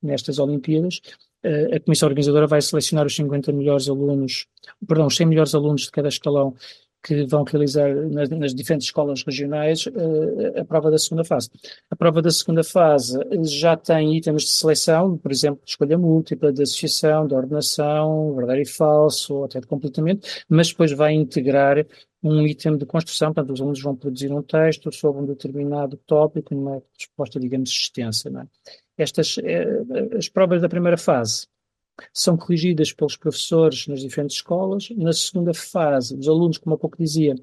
nestas 0.00 0.38
Olimpíadas, 0.38 1.00
uh, 1.44 1.74
a 1.74 1.80
Comissão 1.80 2.08
Organizadora 2.08 2.46
vai 2.46 2.62
selecionar 2.62 3.06
os 3.06 3.16
50 3.16 3.50
melhores 3.52 3.88
alunos, 3.88 4.46
perdão, 4.86 5.06
os 5.06 5.16
100 5.16 5.26
melhores 5.26 5.54
alunos 5.54 5.82
de 5.82 5.90
cada 5.90 6.08
escalão 6.08 6.54
que 7.02 7.24
vão 7.26 7.44
realizar 7.44 7.94
nas, 7.94 8.28
nas 8.28 8.54
diferentes 8.54 8.88
escolas 8.88 9.22
regionais 9.22 9.86
uh, 9.86 10.60
a 10.60 10.64
prova 10.64 10.90
da 10.90 10.98
segunda 10.98 11.24
fase. 11.24 11.50
A 11.90 11.96
prova 11.96 12.20
da 12.20 12.30
segunda 12.30 12.64
fase 12.64 13.18
já 13.44 13.76
tem 13.76 14.16
itens 14.16 14.42
de 14.42 14.50
seleção, 14.50 15.16
por 15.16 15.30
exemplo, 15.30 15.62
de 15.64 15.70
escolha 15.70 15.96
múltipla, 15.96 16.52
de 16.52 16.62
associação, 16.62 17.26
de 17.26 17.34
ordenação, 17.34 18.34
verdade 18.34 18.62
e 18.62 18.66
falso, 18.66 19.34
ou 19.34 19.44
até 19.44 19.60
de 19.60 19.66
completamento, 19.66 20.28
mas 20.48 20.68
depois 20.68 20.92
vai 20.92 21.12
integrar 21.12 21.86
um 22.22 22.44
item 22.46 22.76
de 22.76 22.84
construção, 22.84 23.32
portanto, 23.32 23.54
os 23.54 23.60
alunos 23.60 23.80
vão 23.80 23.94
produzir 23.94 24.32
um 24.32 24.42
texto 24.42 24.92
sobre 24.92 25.22
um 25.22 25.26
determinado 25.26 25.96
tópico, 25.98 26.54
numa 26.54 26.82
resposta, 26.98 27.38
digamos, 27.38 27.70
extensa. 27.70 28.28
É? 28.28 29.02
Estas, 29.02 29.38
eh, 29.38 29.82
as 30.16 30.28
provas 30.28 30.60
da 30.60 30.68
primeira 30.68 30.96
fase 30.96 31.46
são 32.12 32.36
corrigidas 32.36 32.92
pelos 32.92 33.16
professores 33.16 33.86
nas 33.86 34.00
diferentes 34.00 34.36
escolas. 34.36 34.88
Na 34.96 35.12
segunda 35.12 35.54
fase, 35.54 36.16
os 36.16 36.28
alunos, 36.28 36.58
como 36.58 36.74
há 36.74 36.78
pouco 36.78 36.96
dizia, 36.98 37.34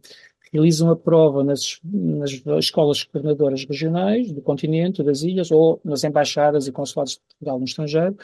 realizam 0.52 0.90
a 0.90 0.96
prova 0.96 1.44
nas, 1.44 1.80
nas 1.84 2.32
escolas 2.60 3.04
coordenadoras 3.04 3.66
regionais 3.66 4.32
do 4.32 4.42
continente, 4.42 5.04
das 5.04 5.22
ilhas, 5.22 5.52
ou 5.52 5.80
nas 5.84 6.04
embaixadas 6.04 6.68
e 6.68 6.72
consulados 6.72 7.14
de 7.14 7.20
Portugal 7.20 7.60
no 7.60 7.66
estrangeiro. 7.66 8.18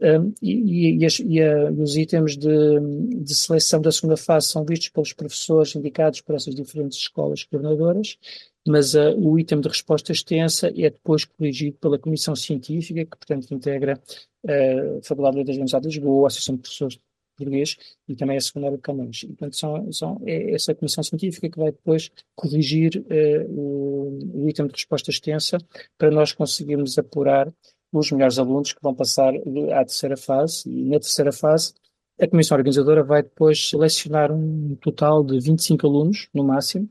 Um, 0.00 0.34
e, 0.42 0.98
e, 0.98 1.06
as, 1.06 1.20
e, 1.20 1.40
a, 1.40 1.70
os 1.70 1.96
itens 1.96 2.36
de, 2.36 2.80
de, 3.22 3.34
seleção 3.36 3.80
da 3.80 3.92
segunda 3.92 4.16
fase 4.16 4.48
são 4.48 4.64
vistos 4.64 4.88
pelos 4.88 5.12
professores 5.12 5.76
indicados 5.76 6.20
por 6.20 6.34
essas 6.34 6.56
diferentes 6.56 6.98
escolas 6.98 7.44
coordenadoras, 7.44 8.18
mas 8.66 8.94
uh, 8.94 9.14
o 9.16 9.38
item 9.38 9.60
de 9.60 9.68
resposta 9.68 10.12
extensa 10.12 10.68
é 10.68 10.90
depois 10.90 11.24
corrigido 11.24 11.76
pela 11.78 11.98
Comissão 11.98 12.34
Científica, 12.36 13.04
que, 13.04 13.16
portanto, 13.16 13.52
integra 13.52 14.00
a 14.46 15.02
Faculdade 15.04 15.34
de 15.34 15.38
Letras 15.38 15.56
da 15.56 15.60
Universidade 15.60 15.82
de 15.82 15.88
Lisboa, 15.88 16.26
a 16.26 16.28
Associação 16.28 16.56
de 16.56 16.62
Professores 16.62 16.94
de 16.94 17.00
Português 17.36 17.76
e 18.08 18.16
também 18.16 18.36
a 18.36 18.40
Secundária 18.40 18.76
de 18.76 18.82
Camões. 18.82 19.22
E, 19.22 19.26
portanto, 19.28 19.56
são, 19.56 19.92
são, 19.92 20.22
é 20.24 20.54
essa 20.54 20.74
comissão 20.74 21.02
científica 21.02 21.48
que 21.48 21.58
vai 21.58 21.72
depois 21.72 22.10
corrigir 22.34 22.98
uh, 22.98 23.50
o, 23.50 24.44
o, 24.44 24.48
item 24.48 24.66
de 24.66 24.72
resposta 24.72 25.10
extensa 25.10 25.58
para 25.98 26.10
nós 26.10 26.32
conseguirmos 26.32 26.98
apurar 26.98 27.52
os 27.92 28.10
melhores 28.10 28.38
alunos 28.38 28.72
que 28.72 28.82
vão 28.82 28.94
passar 28.94 29.34
à 29.34 29.84
terceira 29.84 30.16
fase. 30.16 30.62
E 30.66 30.84
na 30.84 30.98
terceira 30.98 31.32
fase, 31.32 31.74
a 32.20 32.28
comissão 32.28 32.56
organizadora 32.56 33.02
vai 33.02 33.22
depois 33.22 33.68
selecionar 33.68 34.32
um 34.32 34.76
total 34.76 35.24
de 35.24 35.38
25 35.40 35.86
alunos, 35.86 36.28
no 36.32 36.44
máximo, 36.44 36.88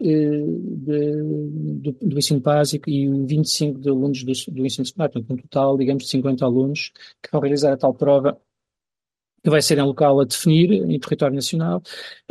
de, 0.00 1.22
do, 1.80 1.92
do, 1.92 2.18
ensino 2.18 2.40
básico 2.40 2.88
e 2.90 3.08
25 3.08 3.80
de 3.80 3.88
alunos 3.88 4.22
do, 4.22 4.32
do 4.52 4.66
ensino 4.66 4.86
secundário, 4.86 5.12
portanto, 5.14 5.32
um 5.32 5.42
total, 5.42 5.76
digamos, 5.76 6.04
de 6.04 6.10
50 6.10 6.44
alunos 6.44 6.92
que 7.22 7.30
vão 7.32 7.40
realizar 7.40 7.72
a 7.72 7.76
tal 7.76 7.94
prova 7.94 8.38
que 9.46 9.50
vai 9.50 9.62
ser 9.62 9.78
em 9.78 9.82
local 9.82 10.20
a 10.20 10.24
definir, 10.24 10.72
em 10.72 10.98
território 10.98 11.36
nacional, 11.36 11.80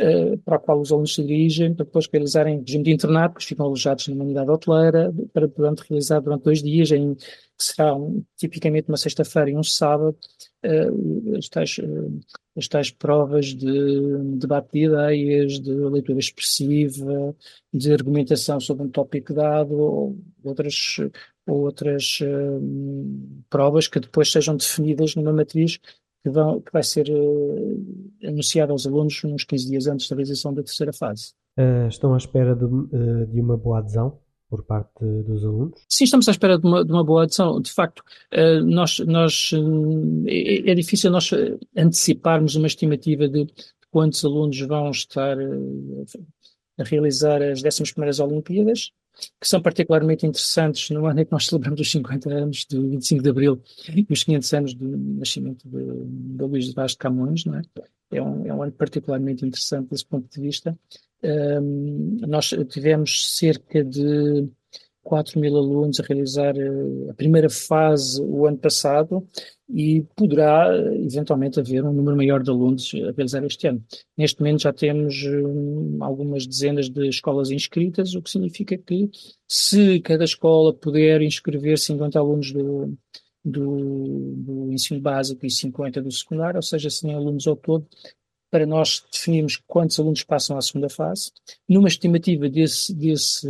uh, 0.02 0.36
para 0.44 0.58
o 0.58 0.60
qual 0.60 0.78
os 0.78 0.92
alunos 0.92 1.14
se 1.14 1.22
dirigem, 1.22 1.72
para 1.74 1.86
depois 1.86 2.06
realizarem 2.12 2.60
regime 2.60 2.84
de 2.84 2.92
internato, 2.92 3.28
depois 3.28 3.44
ficam 3.46 3.64
alojados 3.64 4.06
numa 4.08 4.22
unidade 4.22 4.50
hoteleira, 4.50 5.10
para 5.32 5.46
durante 5.46 5.82
realizar 5.88 6.20
durante 6.20 6.42
dois 6.42 6.62
dias, 6.62 6.92
em, 6.92 7.14
que 7.14 7.24
será 7.58 7.94
um, 7.94 8.22
tipicamente 8.36 8.90
uma 8.90 8.98
sexta-feira 8.98 9.48
e 9.48 9.56
um 9.56 9.62
sábado, 9.62 10.14
uh, 10.62 11.38
as, 11.38 11.48
tais, 11.48 11.78
uh, 11.78 12.20
as 12.54 12.90
provas 12.90 13.46
de 13.46 14.18
debate 14.36 14.68
de 14.74 14.84
ideias, 14.84 15.58
de 15.58 15.72
leitura 15.72 16.18
expressiva, 16.18 17.34
de 17.72 17.94
argumentação 17.94 18.60
sobre 18.60 18.84
um 18.84 18.90
tópico 18.90 19.32
dado, 19.32 19.72
ou 19.74 20.18
outras, 20.44 20.96
ou 21.46 21.64
outras 21.64 22.18
provas 23.48 23.88
que 23.88 24.00
depois 24.00 24.30
sejam 24.30 24.54
definidas 24.54 25.14
numa 25.14 25.32
matriz 25.32 25.80
que, 26.26 26.30
vão, 26.30 26.60
que 26.60 26.72
vai 26.72 26.82
ser 26.82 27.08
uh, 27.08 28.26
anunciado 28.26 28.72
aos 28.72 28.84
alunos 28.84 29.22
uns 29.24 29.44
15 29.44 29.68
dias 29.68 29.86
antes 29.86 30.08
da 30.08 30.16
realização 30.16 30.52
da 30.52 30.62
terceira 30.62 30.92
fase. 30.92 31.32
Uh, 31.56 31.86
estão 31.86 32.12
à 32.14 32.16
espera 32.16 32.56
de, 32.56 32.64
uh, 32.64 33.26
de, 33.26 33.40
uma 33.40 33.56
boa 33.56 33.78
adesão 33.78 34.18
por 34.50 34.64
parte 34.64 35.04
dos 35.04 35.44
alunos? 35.44 35.80
Sim, 35.88 36.02
estamos 36.02 36.26
à 36.26 36.32
espera 36.32 36.58
de 36.58 36.66
uma, 36.66 36.84
de 36.84 36.90
uma 36.90 37.04
boa 37.04 37.22
adesão. 37.22 37.60
De 37.60 37.70
facto, 37.70 38.02
nós, 38.64 39.00
nós, 39.00 39.50
é, 40.26 40.70
é, 40.70 40.74
difícil 40.74 41.10
nós 41.10 41.30
anteciparmos 41.76 42.54
uma 42.54 42.68
estimativa 42.68 43.28
de 43.28 43.46
quantos 43.90 44.24
alunos 44.24 44.60
vão 44.60 44.90
estar 44.90 45.36
a 46.78 46.84
realizar 46.84 47.42
as 47.42 47.64
11 47.64 47.92
primeiras 47.92 48.20
Olimpíadas 48.20 48.92
que 49.40 49.48
são 49.48 49.60
particularmente 49.60 50.26
interessantes 50.26 50.90
no 50.90 51.06
ano 51.06 51.20
em 51.20 51.24
que 51.24 51.32
nós 51.32 51.46
celebramos 51.46 51.80
os 51.80 51.90
50 51.90 52.32
anos 52.32 52.64
do 52.66 52.88
25 52.90 53.22
de 53.22 53.30
Abril 53.30 53.62
e 53.88 54.06
os 54.10 54.22
500 54.22 54.54
anos 54.54 54.74
do 54.74 54.96
nascimento 55.18 55.68
de, 55.68 56.04
de 56.36 56.44
Luís 56.44 56.66
de 56.66 56.74
Vaz 56.74 56.92
de 56.92 56.98
Camões, 56.98 57.44
não 57.44 57.56
é? 57.56 57.62
É 58.12 58.22
um, 58.22 58.46
é 58.46 58.54
um 58.54 58.62
ano 58.62 58.72
particularmente 58.72 59.44
interessante 59.44 59.90
desse 59.90 60.06
ponto 60.06 60.28
de 60.32 60.40
vista. 60.40 60.78
Um, 61.22 62.18
nós 62.26 62.54
tivemos 62.68 63.36
cerca 63.36 63.82
de 63.82 64.48
4 65.06 65.40
mil 65.40 65.56
alunos 65.56 66.00
a 66.00 66.02
realizar 66.02 66.56
eh, 66.56 67.10
a 67.10 67.14
primeira 67.14 67.48
fase 67.48 68.20
o 68.20 68.44
ano 68.44 68.58
passado 68.58 69.26
e 69.68 70.02
poderá 70.14 70.70
eventualmente 70.94 71.58
haver 71.58 71.84
um 71.84 71.92
número 71.92 72.16
maior 72.16 72.42
de 72.42 72.50
alunos 72.50 72.92
a 72.94 73.10
realizar 73.12 73.44
este 73.44 73.66
ano. 73.66 73.84
Neste 74.16 74.40
momento 74.40 74.62
já 74.62 74.72
temos 74.72 75.22
um, 75.24 75.98
algumas 76.00 76.46
dezenas 76.46 76.88
de 76.88 77.08
escolas 77.08 77.50
inscritas, 77.50 78.14
o 78.14 78.22
que 78.22 78.30
significa 78.30 78.78
que 78.78 79.10
se 79.48 80.00
cada 80.00 80.24
escola 80.24 80.72
puder 80.72 81.20
inscrever 81.22 81.78
50 81.78 82.18
alunos 82.18 82.52
do, 82.52 82.96
do, 83.44 84.34
do 84.36 84.72
ensino 84.72 85.00
básico 85.00 85.44
e 85.44 85.50
50 85.50 86.00
do 86.00 86.10
secundário, 86.12 86.58
ou 86.58 86.62
seja, 86.62 86.88
100 86.88 87.14
alunos 87.14 87.46
ao 87.46 87.56
todo, 87.56 87.86
para 88.50 88.66
nós 88.66 89.04
definirmos 89.12 89.56
quantos 89.66 89.98
alunos 89.98 90.22
passam 90.22 90.56
à 90.56 90.62
segunda 90.62 90.88
fase, 90.88 91.30
numa 91.68 91.88
estimativa 91.88 92.48
desse, 92.48 92.94
desse 92.94 93.46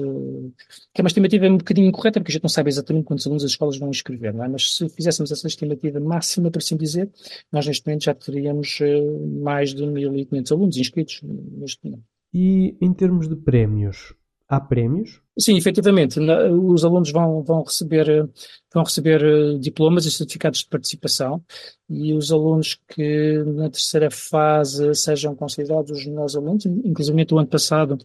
que 0.94 1.00
é 1.00 1.02
uma 1.02 1.08
estimativa 1.08 1.46
um 1.46 1.58
bocadinho 1.58 1.88
incorreta, 1.88 2.20
porque 2.20 2.32
a 2.32 2.34
gente 2.34 2.42
não 2.42 2.48
sabe 2.50 2.70
exatamente 2.70 3.04
quantos 3.04 3.26
alunos 3.26 3.44
as 3.44 3.50
escolas 3.50 3.78
vão 3.78 3.90
inscrever, 3.90 4.34
não 4.34 4.44
é? 4.44 4.48
mas 4.48 4.74
se 4.74 4.88
fizéssemos 4.88 5.30
essa 5.30 5.46
estimativa 5.46 6.00
máxima, 6.00 6.50
por 6.50 6.58
assim 6.58 6.76
dizer, 6.76 7.10
nós 7.52 7.66
neste 7.66 7.86
momento 7.86 8.04
já 8.04 8.14
teríamos 8.14 8.78
uh, 8.80 9.42
mais 9.42 9.74
de 9.74 9.82
1.500 9.84 10.52
alunos 10.52 10.76
inscritos 10.76 11.20
neste 11.22 11.84
momento. 11.84 12.04
E 12.32 12.76
em 12.80 12.92
termos 12.92 13.28
de 13.28 13.36
prémios, 13.36 14.14
há 14.48 14.60
prémios? 14.60 15.20
Sim, 15.38 15.56
efetivamente, 15.56 16.18
os 16.18 16.84
alunos 16.84 17.10
vão, 17.12 17.42
vão 17.42 17.62
receber, 17.62 18.28
vão 18.72 18.84
receber 18.84 19.22
eh, 19.22 19.58
diplomas 19.58 20.06
e 20.06 20.10
certificados 20.10 20.60
de 20.60 20.68
participação. 20.68 21.44
E 21.88 22.12
os 22.14 22.32
alunos 22.32 22.78
que 22.88 23.42
na 23.44 23.68
terceira 23.68 24.10
fase 24.10 24.94
sejam 24.94 25.34
considerados 25.34 25.90
os 25.90 26.06
melhores 26.06 26.36
alunos, 26.36 26.64
inclusive 26.66 27.26
o 27.32 27.38
ano 27.38 27.48
passado 27.48 27.98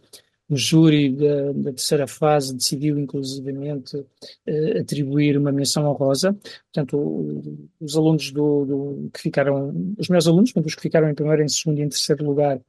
o 0.52 0.56
júri 0.56 1.10
da, 1.16 1.52
da, 1.52 1.72
terceira 1.72 2.06
fase 2.06 2.54
decidiu 2.54 2.98
inclusivamente 2.98 4.04
eh, 4.46 4.80
atribuir 4.80 5.38
uma 5.38 5.50
menção 5.50 5.86
honrosa, 5.86 6.36
portanto 6.72 7.64
os 7.80 7.96
alunos 7.96 8.30
do, 8.32 8.64
do, 8.66 9.10
que 9.12 9.20
ficaram, 9.20 9.68
os 9.98 10.08
melhores 10.08 10.26
alunos, 10.26 10.52
os 10.54 10.74
que 10.74 10.82
ficaram 10.82 11.08
em 11.08 11.14
primeiro, 11.14 11.42
em 11.42 11.48
segundo 11.48 11.78
e 11.78 11.82
em 11.82 11.88
terceiro 11.88 12.24
lugar 12.24 12.60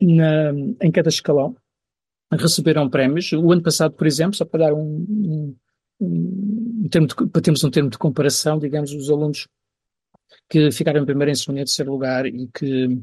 na, 0.00 0.52
em 0.82 0.90
cada 0.90 1.08
escalão, 1.08 1.56
receberam 2.32 2.88
prémios. 2.88 3.32
O 3.32 3.52
ano 3.52 3.62
passado, 3.62 3.94
por 3.94 4.06
exemplo, 4.06 4.34
só 4.34 4.44
para 4.44 4.66
dar 4.66 4.74
um, 4.74 5.06
um, 5.08 5.56
um 6.00 6.88
termo 6.90 7.06
de, 7.06 7.14
para 7.14 7.42
termos 7.42 7.62
um 7.64 7.70
termo 7.70 7.90
de 7.90 7.98
comparação, 7.98 8.58
digamos, 8.58 8.92
os 8.92 9.10
alunos 9.10 9.46
que 10.48 10.70
ficaram 10.70 11.02
em 11.02 11.06
primeiro, 11.06 11.30
em 11.30 11.34
segundo 11.34 11.58
e 11.58 11.64
terceiro 11.64 11.92
lugar 11.92 12.26
e 12.26 12.48
que 12.48 13.00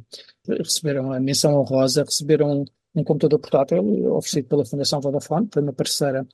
receberam 0.47 1.11
a 1.11 1.19
menção 1.19 1.55
honrosa, 1.55 2.03
receberam 2.03 2.65
um 2.95 3.03
computador 3.03 3.39
portátil 3.39 4.13
oferecido 4.13 4.47
pela 4.47 4.65
Fundação 4.65 5.01
Vodafone, 5.01 5.49
foi 5.51 5.63
uma 5.63 5.73
parceira 5.73 6.27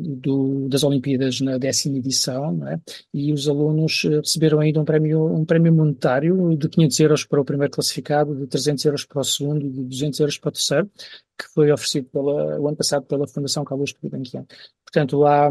do, 0.00 0.68
das 0.68 0.82
Olimpíadas 0.82 1.40
na 1.40 1.58
décima 1.58 1.98
edição, 1.98 2.66
é? 2.66 2.80
e 3.12 3.32
os 3.32 3.48
alunos 3.48 4.02
receberam 4.02 4.60
ainda 4.60 4.80
um 4.80 4.84
prémio, 4.84 5.26
um 5.26 5.44
prémio 5.44 5.72
monetário 5.72 6.56
de 6.56 6.68
500 6.68 7.00
euros 7.00 7.24
para 7.24 7.40
o 7.40 7.44
primeiro 7.44 7.72
classificado, 7.72 8.34
de 8.34 8.46
300 8.46 8.84
euros 8.84 9.04
para 9.04 9.20
o 9.20 9.24
segundo 9.24 9.70
de 9.70 9.84
200 9.84 10.20
euros 10.20 10.38
para 10.38 10.48
o 10.48 10.52
terceiro, 10.52 10.90
que 11.38 11.46
foi 11.54 11.70
oferecido 11.70 12.08
pela, 12.10 12.60
o 12.60 12.68
ano 12.68 12.76
passado 12.76 13.06
pela 13.06 13.28
Fundação 13.28 13.64
Carlos 13.64 13.92
Gulbenkian. 13.92 14.44
Portanto, 14.84 15.24
há, 15.24 15.50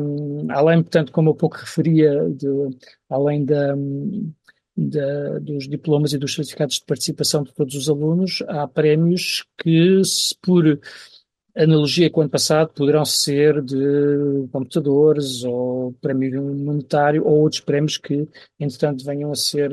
além, 0.49 0.81
portanto, 0.81 1.11
como 1.11 1.29
eu 1.29 1.35
pouco 1.35 1.57
referia, 1.57 2.29
de, 2.29 2.47
além 3.09 3.45
da, 3.45 3.75
da, 4.75 5.39
dos 5.39 5.67
diplomas 5.67 6.13
e 6.13 6.17
dos 6.17 6.33
certificados 6.33 6.75
de 6.75 6.85
participação 6.85 7.43
de 7.43 7.53
todos 7.53 7.75
os 7.75 7.89
alunos, 7.89 8.43
há 8.47 8.67
prémios 8.67 9.45
que, 9.57 10.03
se 10.03 10.35
por 10.41 10.79
analogia 11.55 12.09
com 12.09 12.19
o 12.19 12.23
ano 12.23 12.29
passado, 12.29 12.71
poderão 12.73 13.05
ser 13.05 13.61
de 13.61 14.47
computadores 14.51 15.43
ou 15.43 15.93
prémio 16.01 16.43
monetário 16.55 17.25
ou 17.25 17.41
outros 17.41 17.61
prémios 17.61 17.97
que, 17.97 18.27
entretanto, 18.59 19.05
venham 19.05 19.31
a 19.31 19.35
ser 19.35 19.71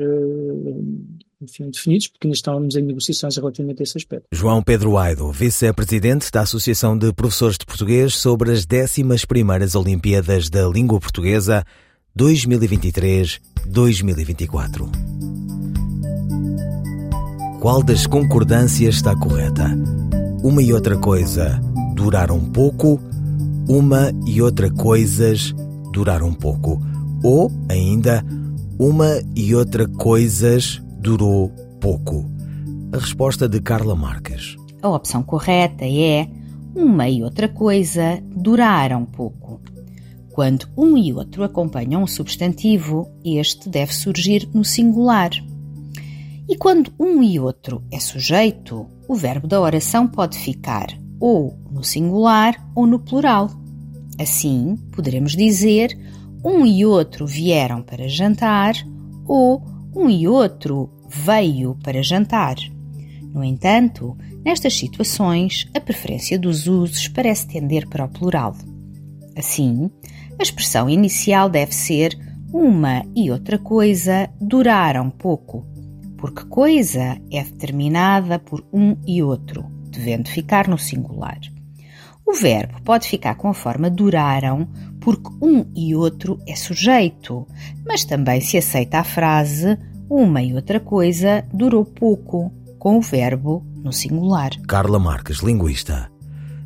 enfim, 1.41 1.71
definidos, 1.71 2.07
porque 2.07 2.27
ainda 2.27 2.35
estamos 2.35 2.75
em 2.75 2.83
negociações 2.83 3.35
relativamente 3.35 3.81
a 3.81 3.83
esse 3.83 3.97
aspecto. 3.97 4.27
João 4.31 4.61
Pedro 4.61 4.95
Aido, 4.97 5.31
vice-presidente 5.31 6.31
da 6.31 6.41
Associação 6.41 6.95
de 6.97 7.11
Professores 7.11 7.57
de 7.57 7.65
Português 7.65 8.15
sobre 8.15 8.51
as 8.51 8.65
11º 8.65 9.79
Olimpíadas 9.79 10.49
da 10.49 10.67
Língua 10.67 10.99
Portuguesa 10.99 11.65
2023-2024. 12.17 14.89
Qual 17.59 17.83
das 17.83 18.07
concordâncias 18.07 18.95
está 18.95 19.15
correta? 19.15 19.69
Uma 20.43 20.63
e 20.63 20.73
outra 20.73 20.97
coisa 20.97 21.61
duraram 21.93 22.39
pouco, 22.39 22.99
uma 23.69 24.11
e 24.25 24.41
outra 24.41 24.71
coisas 24.71 25.53
duraram 25.93 26.33
pouco. 26.33 26.81
Ou, 27.23 27.51
ainda, 27.69 28.25
uma 28.79 29.21
e 29.35 29.53
outra 29.53 29.87
coisas 29.87 30.81
durou 30.99 31.49
pouco? 31.79 32.25
A 32.91 32.97
resposta 32.97 33.47
de 33.47 33.61
Carla 33.61 33.95
Marques. 33.95 34.55
A 34.81 34.89
opção 34.89 35.21
correta 35.21 35.85
é 35.85 36.27
uma 36.75 37.07
e 37.07 37.21
outra 37.21 37.47
coisa 37.47 38.19
duraram 38.35 39.05
pouco. 39.05 39.61
Quando 40.31 40.65
um 40.75 40.97
e 40.97 41.13
outro 41.13 41.43
acompanham 41.43 42.01
um 42.01 42.07
substantivo, 42.07 43.07
este 43.23 43.69
deve 43.69 43.93
surgir 43.93 44.49
no 44.55 44.65
singular. 44.65 45.29
E 46.51 46.57
quando 46.57 46.91
um 46.99 47.23
e 47.23 47.39
outro 47.39 47.81
é 47.89 47.97
sujeito, 47.97 48.85
o 49.07 49.15
verbo 49.15 49.47
da 49.47 49.61
oração 49.61 50.05
pode 50.05 50.37
ficar 50.37 50.87
ou 51.17 51.57
no 51.71 51.81
singular 51.81 52.53
ou 52.75 52.85
no 52.85 52.99
plural. 52.99 53.49
Assim, 54.19 54.75
poderemos 54.91 55.31
dizer 55.31 55.97
um 56.43 56.65
e 56.65 56.85
outro 56.85 57.25
vieram 57.25 57.81
para 57.81 58.09
jantar 58.09 58.73
ou 59.25 59.63
um 59.95 60.09
e 60.09 60.27
outro 60.27 60.89
veio 61.07 61.77
para 61.81 62.03
jantar. 62.03 62.57
No 63.33 63.45
entanto, 63.45 64.17
nestas 64.43 64.73
situações, 64.73 65.69
a 65.73 65.79
preferência 65.79 66.37
dos 66.37 66.67
usos 66.67 67.07
parece 67.07 67.47
tender 67.47 67.87
para 67.87 68.03
o 68.03 68.09
plural. 68.09 68.57
Assim, 69.37 69.89
a 70.37 70.43
expressão 70.43 70.89
inicial 70.89 71.47
deve 71.47 71.73
ser 71.73 72.13
uma 72.51 73.05
e 73.15 73.31
outra 73.31 73.57
coisa 73.57 74.29
duraram 74.41 75.09
pouco, 75.09 75.70
porque 76.21 76.45
coisa 76.45 77.17
é 77.31 77.43
determinada 77.43 78.37
por 78.37 78.63
um 78.71 78.95
e 79.07 79.23
outro, 79.23 79.65
devendo 79.89 80.29
ficar 80.29 80.67
no 80.67 80.77
singular. 80.77 81.39
O 82.23 82.33
verbo 82.33 82.79
pode 82.83 83.07
ficar 83.07 83.33
com 83.35 83.49
a 83.49 83.53
forma 83.55 83.89
duraram 83.89 84.69
porque 85.01 85.31
um 85.41 85.65
e 85.75 85.95
outro 85.95 86.39
é 86.47 86.55
sujeito, 86.55 87.47
mas 87.85 88.05
também 88.05 88.39
se 88.39 88.55
aceita 88.55 88.99
a 88.99 89.03
frase 89.03 89.77
uma 90.07 90.43
e 90.43 90.53
outra 90.53 90.79
coisa 90.79 91.43
durou 91.51 91.83
pouco, 91.83 92.51
com 92.77 92.97
o 92.97 93.01
verbo 93.01 93.65
no 93.75 93.91
singular. 93.91 94.51
Carla 94.67 94.99
Marques, 94.99 95.39
linguista. 95.39 96.11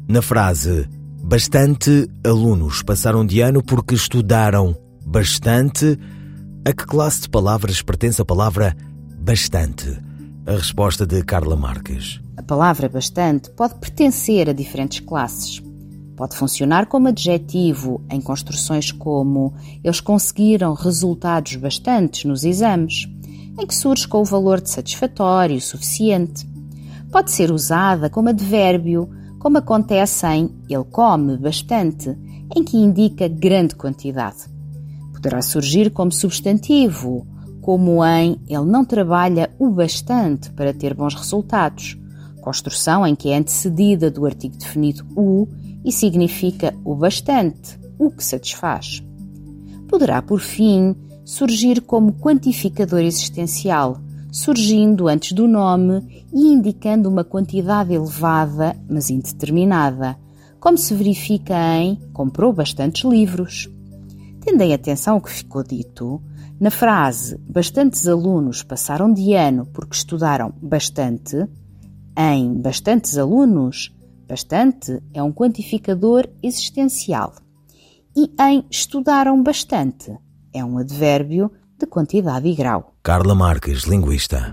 Na 0.07 0.21
frase 0.21 0.89
bastante 1.23 2.09
alunos 2.25 2.83
passaram 2.83 3.25
de 3.25 3.39
ano 3.39 3.63
porque 3.63 3.95
estudaram 3.95 4.75
bastante, 5.05 5.97
a 6.67 6.73
que 6.73 6.85
classe 6.85 7.21
de 7.21 7.29
palavras 7.29 7.81
pertence 7.81 8.21
a 8.21 8.25
palavra 8.25 8.75
bastante? 9.25 9.99
A 10.45 10.51
resposta 10.51 11.03
de 11.03 11.23
Carla 11.23 11.55
Marques. 11.55 12.21
A 12.37 12.43
palavra 12.43 12.87
bastante 12.87 13.49
pode 13.49 13.73
pertencer 13.73 14.47
a 14.47 14.53
diferentes 14.53 14.99
classes. 14.99 15.63
Pode 16.15 16.37
funcionar 16.37 16.85
como 16.85 17.07
adjetivo 17.07 18.05
em 18.07 18.21
construções 18.21 18.91
como 18.91 19.51
eles 19.83 19.99
conseguiram 19.99 20.75
resultados 20.75 21.55
bastantes 21.55 22.23
nos 22.25 22.43
exames, 22.43 23.09
em 23.59 23.65
que 23.65 23.73
surge 23.73 24.07
com 24.07 24.21
o 24.21 24.25
valor 24.25 24.61
de 24.61 24.69
satisfatório 24.69 25.59
suficiente. 25.59 26.47
Pode 27.11 27.31
ser 27.31 27.51
usada 27.51 28.11
como 28.11 28.29
advérbio, 28.29 29.09
como 29.39 29.57
acontece 29.57 30.27
em 30.27 30.51
ele 30.69 30.83
come 30.91 31.35
bastante, 31.35 32.15
em 32.55 32.63
que 32.63 32.77
indica 32.77 33.27
grande 33.27 33.73
quantidade. 33.73 34.45
Poderá 35.11 35.41
surgir 35.41 35.89
como 35.89 36.11
substantivo, 36.11 37.25
como 37.65 38.05
em 38.05 38.39
ele 38.47 38.63
não 38.63 38.85
trabalha 38.85 39.49
o 39.57 39.71
bastante 39.71 40.51
para 40.51 40.71
ter 40.71 40.93
bons 40.93 41.15
resultados, 41.15 41.97
construção 42.39 43.07
em 43.07 43.15
que 43.15 43.29
é 43.29 43.37
antecedida 43.37 44.11
do 44.11 44.23
artigo 44.23 44.55
definido 44.55 45.03
o 45.15 45.47
e 45.83 45.91
significa 45.91 46.75
o 46.85 46.93
bastante, 46.93 47.79
o 47.97 48.11
que 48.11 48.23
satisfaz. 48.23 49.03
Poderá, 49.87 50.21
por 50.21 50.39
fim, 50.39 50.95
surgir 51.25 51.81
como 51.81 52.13
quantificador 52.13 52.99
existencial, 52.99 53.99
surgindo 54.31 55.07
antes 55.07 55.31
do 55.31 55.47
nome 55.47 56.23
e 56.31 56.53
indicando 56.53 57.09
uma 57.09 57.23
quantidade 57.23 57.95
elevada, 57.95 58.75
mas 58.87 59.09
indeterminada, 59.09 60.15
como 60.59 60.77
se 60.77 60.93
verifica 60.93 61.55
em 61.79 61.95
comprou 62.13 62.53
bastantes 62.53 63.03
livros. 63.03 63.67
Tendem 64.39 64.71
atenção 64.71 65.15
ao 65.15 65.21
que 65.21 65.31
ficou 65.31 65.63
dito. 65.63 66.21
Na 66.59 66.71
frase 66.71 67.37
bastantes 67.49 68.07
alunos 68.07 68.63
passaram 68.63 69.11
de 69.13 69.33
ano 69.33 69.65
porque 69.73 69.95
estudaram 69.95 70.53
bastante, 70.61 71.47
em 72.17 72.53
bastantes 72.61 73.17
alunos 73.17 73.95
Bastante 74.27 74.99
é 75.13 75.21
um 75.21 75.31
quantificador 75.31 76.27
existencial. 76.41 77.33
E 78.17 78.31
em 78.41 78.65
estudaram 78.71 79.41
bastante 79.41 80.11
é 80.53 80.65
um 80.65 80.79
advérbio 80.79 81.51
de 81.77 81.85
quantidade 81.85 82.47
e 82.47 82.55
grau. 82.55 82.95
Carla 83.03 83.35
Marques, 83.35 83.83
linguista. 83.83 84.49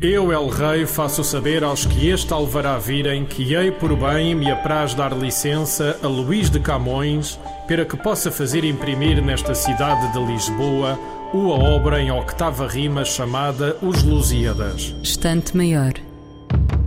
Eu, 0.00 0.32
El 0.32 0.48
Rei, 0.48 0.84
faço 0.84 1.24
saber 1.24 1.64
aos 1.64 1.86
que 1.86 2.08
este 2.08 2.32
alvará 2.32 2.78
virem 2.78 3.24
que 3.24 3.54
hei 3.54 3.72
por 3.72 3.96
bem 3.96 4.34
me 4.34 4.50
apraz 4.50 4.94
dar 4.94 5.16
licença 5.16 5.96
a 6.02 6.06
Luís 6.06 6.50
de 6.50 6.60
Camões 6.60 7.38
para 7.66 7.84
que 7.84 7.96
possa 7.96 8.30
fazer 8.30 8.64
imprimir 8.64 9.24
nesta 9.24 9.54
cidade 9.54 10.12
de 10.12 10.24
Lisboa 10.24 10.98
uma 11.32 11.54
obra 11.54 12.00
em 12.00 12.10
octava 12.10 12.68
rima 12.68 13.04
chamada 13.04 13.76
Os 13.82 14.02
Lusíadas. 14.02 14.94
Estante 15.02 15.56
Maior 15.56 15.92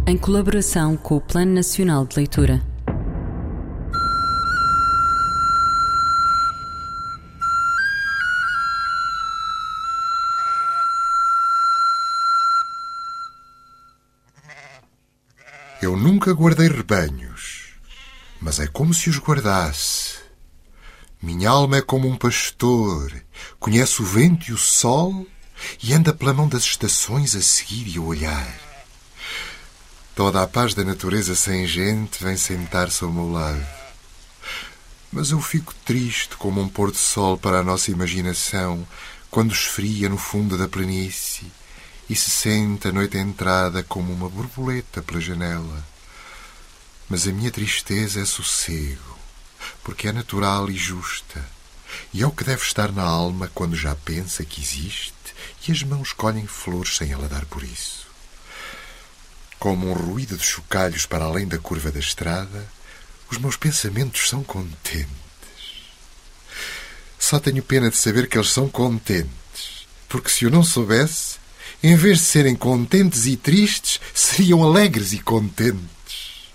em 0.07 0.17
colaboração 0.17 0.95
com 0.95 1.15
o 1.15 1.21
Plano 1.21 1.53
Nacional 1.53 2.05
de 2.05 2.15
Leitura. 2.17 2.61
Eu 15.81 15.97
nunca 15.97 16.31
guardei 16.33 16.67
rebanhos, 16.67 17.73
mas 18.39 18.59
é 18.59 18.67
como 18.67 18.93
se 18.93 19.09
os 19.09 19.17
guardasse. 19.17 20.24
Minha 21.25 21.49
alma 21.49 21.77
é 21.77 21.81
como 21.81 22.07
um 22.07 22.15
pastor, 22.15 23.11
conhece 23.59 23.99
o 23.99 24.05
vento 24.05 24.47
e 24.47 24.53
o 24.53 24.59
sol 24.59 25.25
e 25.81 25.91
anda 25.91 26.13
pela 26.13 26.35
mão 26.35 26.47
das 26.47 26.61
estações 26.61 27.35
a 27.35 27.41
seguir 27.41 27.87
e 27.87 27.97
a 27.97 28.01
olhar. 28.01 28.59
Toda 30.15 30.43
a 30.43 30.47
paz 30.47 30.75
da 30.75 30.83
natureza 30.83 31.33
sem 31.33 31.65
gente 31.65 32.23
vem 32.23 32.37
sentar-se 32.37 33.03
ao 33.03 33.11
meu 33.11 33.31
lado. 33.31 33.65
Mas 35.11 35.31
eu 35.31 35.41
fico 35.41 35.73
triste 35.83 36.37
como 36.37 36.61
um 36.61 36.69
pôr 36.69 36.91
de 36.91 36.99
sol 36.99 37.39
para 37.39 37.57
a 37.57 37.63
nossa 37.63 37.89
imaginação 37.89 38.87
quando 39.31 39.51
esfria 39.51 40.07
no 40.07 40.19
fundo 40.19 40.55
da 40.55 40.67
planície 40.67 41.51
e 42.07 42.15
se 42.15 42.29
sente 42.29 42.87
a 42.87 42.91
noite 42.91 43.17
entrada 43.17 43.81
como 43.81 44.13
uma 44.13 44.29
borboleta 44.29 45.01
pela 45.01 45.19
janela. 45.19 45.83
Mas 47.09 47.27
a 47.27 47.31
minha 47.31 47.49
tristeza 47.49 48.21
é 48.21 48.25
sossego, 48.25 49.24
porque 49.85 50.07
é 50.07 50.11
natural 50.11 50.67
e 50.67 50.75
justa, 50.75 51.47
e 52.11 52.23
é 52.23 52.27
o 52.27 52.31
que 52.31 52.43
deve 52.43 52.63
estar 52.63 52.91
na 52.91 53.03
alma 53.03 53.51
quando 53.53 53.75
já 53.75 53.95
pensa 53.95 54.43
que 54.43 54.59
existe 54.59 55.13
e 55.67 55.71
as 55.71 55.83
mãos 55.83 56.11
colhem 56.11 56.47
flores 56.47 56.97
sem 56.97 57.11
ela 57.11 57.29
dar 57.29 57.45
por 57.45 57.63
isso. 57.63 58.07
Como 59.59 59.87
um 59.87 59.93
ruído 59.93 60.35
de 60.37 60.43
chocalhos 60.43 61.05
para 61.05 61.25
além 61.25 61.47
da 61.47 61.59
curva 61.59 61.91
da 61.91 61.99
estrada, 61.99 62.67
os 63.29 63.37
meus 63.37 63.55
pensamentos 63.55 64.27
são 64.27 64.43
contentes. 64.43 65.07
Só 67.19 67.39
tenho 67.39 67.61
pena 67.61 67.89
de 67.91 67.97
saber 67.97 68.27
que 68.27 68.37
eles 68.39 68.51
são 68.51 68.67
contentes. 68.67 69.85
Porque 70.09 70.29
se 70.29 70.45
eu 70.45 70.51
não 70.51 70.63
soubesse, 70.63 71.37
em 71.81 71.95
vez 71.95 72.19
de 72.19 72.25
serem 72.25 72.55
contentes 72.55 73.27
e 73.27 73.37
tristes, 73.37 73.99
seriam 74.13 74.63
alegres 74.63 75.13
e 75.13 75.19
contentes. 75.19 76.49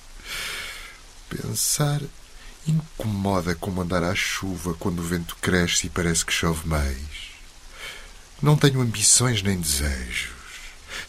Pensar 1.28 2.00
incomoda 2.66 3.54
como 3.54 3.80
andar 3.80 4.02
à 4.02 4.14
chuva 4.14 4.74
quando 4.74 5.00
o 5.00 5.04
vento 5.04 5.36
cresce 5.40 5.86
e 5.86 5.90
parece 5.90 6.24
que 6.24 6.32
chove 6.32 6.66
mais. 6.68 7.30
Não 8.42 8.56
tenho 8.56 8.80
ambições 8.80 9.42
nem 9.42 9.58
desejos. 9.58 10.30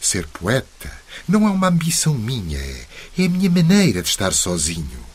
Ser 0.00 0.26
poeta 0.26 0.90
não 1.28 1.46
é 1.46 1.50
uma 1.50 1.68
ambição 1.68 2.14
minha, 2.14 2.58
é, 2.58 2.86
é 3.18 3.24
a 3.24 3.28
minha 3.28 3.50
maneira 3.50 4.02
de 4.02 4.08
estar 4.08 4.32
sozinho. 4.32 5.12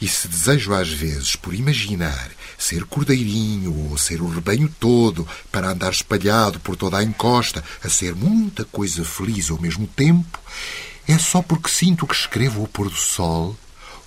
E 0.00 0.08
se 0.08 0.28
desejo 0.28 0.72
às 0.72 0.88
vezes, 0.88 1.36
por 1.36 1.54
imaginar, 1.54 2.30
ser 2.58 2.84
cordeirinho 2.84 3.90
ou 3.90 3.98
ser 3.98 4.22
o 4.22 4.28
rebanho 4.28 4.72
todo, 4.80 5.28
para 5.52 5.70
andar 5.70 5.90
espalhado 5.90 6.58
por 6.60 6.76
toda 6.76 6.98
a 6.98 7.04
encosta, 7.04 7.62
a 7.82 7.88
ser 7.88 8.14
muita 8.14 8.64
coisa 8.64 9.04
feliz 9.04 9.50
ao 9.50 9.60
mesmo 9.60 9.86
tempo, 9.86 10.38
é 11.06 11.18
só 11.18 11.42
porque 11.42 11.68
sinto 11.68 12.06
que 12.06 12.14
escrevo 12.14 12.62
ao 12.62 12.66
pôr 12.66 12.88
do 12.88 12.96
sol 12.96 13.56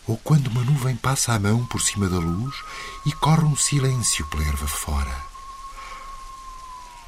ou 0.08 0.18
quando 0.18 0.48
uma 0.48 0.64
nuvem 0.64 0.96
passa 0.96 1.34
a 1.34 1.40
mão 1.40 1.66
por 1.66 1.82
cima 1.82 2.08
da 2.10 2.18
luz 2.18 2.56
e 3.06 3.12
corre 3.12 3.44
um 3.44 3.56
silêncio 3.56 4.26
pela 4.28 4.44
erva 4.44 4.68
fora. 4.68 5.16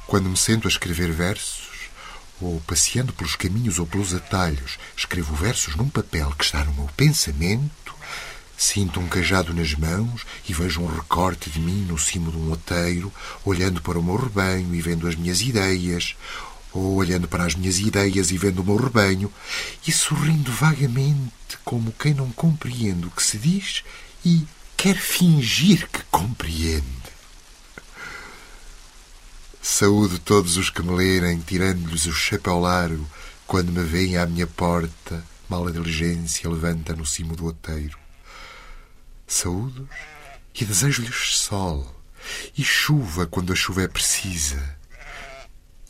Quando 0.06 0.28
me 0.28 0.36
sento 0.36 0.68
a 0.68 0.70
escrever 0.70 1.10
versos, 1.12 1.66
ou 2.40 2.60
passeando 2.66 3.12
pelos 3.12 3.34
caminhos 3.34 3.78
ou 3.78 3.86
pelos 3.86 4.14
atalhos, 4.14 4.78
escrevo 4.96 5.34
versos 5.34 5.74
num 5.74 5.88
papel 5.88 6.32
que 6.38 6.44
está 6.44 6.64
no 6.64 6.72
meu 6.72 6.88
pensamento, 6.96 7.94
sinto 8.56 9.00
um 9.00 9.08
cajado 9.08 9.52
nas 9.52 9.74
mãos 9.74 10.24
e 10.48 10.52
vejo 10.52 10.80
um 10.80 10.86
recorte 10.86 11.50
de 11.50 11.58
mim 11.60 11.84
no 11.86 11.98
cimo 11.98 12.30
de 12.30 12.36
um 12.36 12.50
outeiro, 12.50 13.12
olhando 13.44 13.82
para 13.82 13.98
o 13.98 14.02
meu 14.02 14.16
rebanho 14.16 14.74
e 14.74 14.80
vendo 14.80 15.06
as 15.06 15.14
minhas 15.14 15.40
ideias, 15.40 16.14
ou 16.76 16.94
olhando 16.96 17.26
para 17.26 17.44
as 17.44 17.54
minhas 17.54 17.78
ideias 17.78 18.30
e 18.30 18.38
vendo 18.38 18.60
o 18.60 18.64
meu 18.64 18.76
rebanho, 18.76 19.32
e 19.86 19.92
sorrindo 19.92 20.52
vagamente, 20.52 21.58
como 21.64 21.92
quem 21.92 22.14
não 22.14 22.30
compreende 22.30 23.06
o 23.06 23.10
que 23.10 23.22
se 23.22 23.38
diz 23.38 23.82
e 24.24 24.46
quer 24.76 24.96
fingir 24.96 25.88
que 25.88 26.02
compreende. 26.10 26.84
Saúdo 29.62 30.18
todos 30.18 30.56
os 30.56 30.70
que 30.70 30.82
me 30.82 30.94
lerem, 30.94 31.40
tirando-lhes 31.40 32.06
o 32.06 32.12
chapéu 32.12 32.60
largo, 32.60 33.08
quando 33.46 33.72
me 33.72 33.82
veem 33.82 34.16
à 34.16 34.26
minha 34.26 34.46
porta, 34.46 35.24
mal 35.48 35.66
a 35.66 35.70
diligência 35.70 36.48
levanta 36.48 36.94
no 36.94 37.06
cimo 37.06 37.34
do 37.34 37.46
outeiro. 37.46 37.98
Saúdos 39.26 39.88
e 40.54 40.64
desejo-lhes 40.64 41.38
sol 41.38 41.94
e 42.56 42.64
chuva 42.64 43.26
quando 43.26 43.52
a 43.52 43.56
chuva 43.56 43.82
é 43.82 43.88
precisa, 43.88 44.76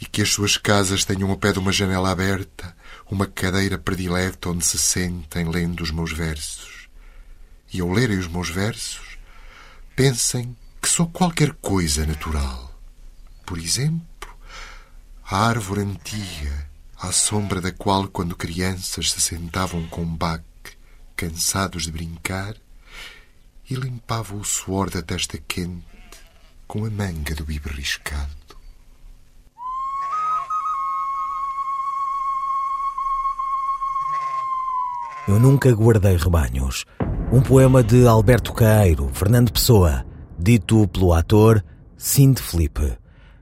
e 0.00 0.04
que 0.04 0.22
as 0.22 0.32
suas 0.32 0.56
casas 0.56 1.04
tenham 1.04 1.30
ao 1.30 1.36
pé 1.36 1.52
de 1.52 1.58
uma 1.58 1.72
janela 1.72 2.10
aberta 2.10 2.76
uma 3.10 3.26
cadeira 3.26 3.78
predileta 3.78 4.50
onde 4.50 4.64
se 4.64 4.78
sentem 4.78 5.48
lendo 5.48 5.82
os 5.82 5.90
meus 5.90 6.12
versos. 6.12 6.88
E 7.72 7.80
ao 7.80 7.90
lerem 7.90 8.18
os 8.18 8.28
meus 8.28 8.48
versos, 8.48 9.18
pensem 9.94 10.56
que 10.80 10.88
sou 10.88 11.06
qualquer 11.08 11.52
coisa 11.54 12.04
natural 12.04 12.66
por 13.46 13.58
exemplo, 13.58 14.36
a 15.24 15.46
árvore 15.46 15.80
antiga, 15.82 16.68
à 17.00 17.12
sombra 17.12 17.60
da 17.60 17.70
qual, 17.70 18.08
quando 18.08 18.34
crianças, 18.34 19.12
se 19.12 19.20
sentavam 19.20 19.86
com 19.86 20.04
baque, 20.04 20.44
cansados 21.14 21.84
de 21.84 21.92
brincar, 21.92 22.56
e 23.70 23.74
limpavam 23.74 24.40
o 24.40 24.44
suor 24.44 24.90
da 24.90 25.00
testa 25.00 25.38
quente 25.38 25.84
com 26.66 26.84
a 26.84 26.90
manga 26.90 27.36
do 27.36 27.44
bibe 27.44 27.70
Eu 35.26 35.38
nunca 35.40 35.72
guardei 35.72 36.16
rebanhos. 36.16 36.84
Um 37.32 37.40
poema 37.40 37.82
de 37.82 38.06
Alberto 38.06 38.52
Caeiro, 38.52 39.10
Fernando 39.12 39.52
Pessoa, 39.52 40.04
dito 40.38 40.86
pelo 40.88 41.12
ator 41.12 41.64
Cindy 41.96 42.40
Felipe 42.40 42.96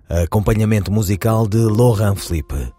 acompanhamento 0.09 0.92
musical 0.92 1.47
de 1.47 1.59
Laurent 1.59 2.16
Felipe. 2.16 2.73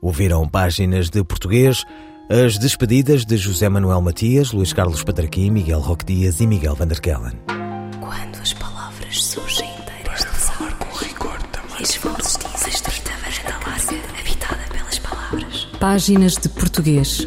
Ouviram 0.00 0.48
páginas 0.48 1.10
de 1.10 1.24
português, 1.24 1.84
as 2.30 2.58
despedidas 2.58 3.24
de 3.24 3.36
José 3.36 3.68
Manuel 3.68 4.00
Matias, 4.00 4.52
Luís 4.52 4.72
Carlos 4.72 5.02
Patraquim, 5.02 5.50
Miguel 5.50 5.80
Roque 5.80 6.04
Dias 6.04 6.40
e 6.40 6.46
Miguel 6.46 6.74
Vanderkellen. 6.74 7.32
Quando 8.00 8.40
as 8.40 8.52
palavras 8.52 9.24
surgem 9.24 9.68
inteiras 9.78 10.20
de 10.20 10.26
falar 10.26 10.74
com 10.78 10.96
rigor 10.98 11.40
também. 11.50 11.76
E 11.80 11.84
habitada 14.20 14.62
pelas 14.70 14.98
palavras. 14.98 15.68
Páginas 15.80 16.34
de 16.34 16.48
português. 16.48 17.26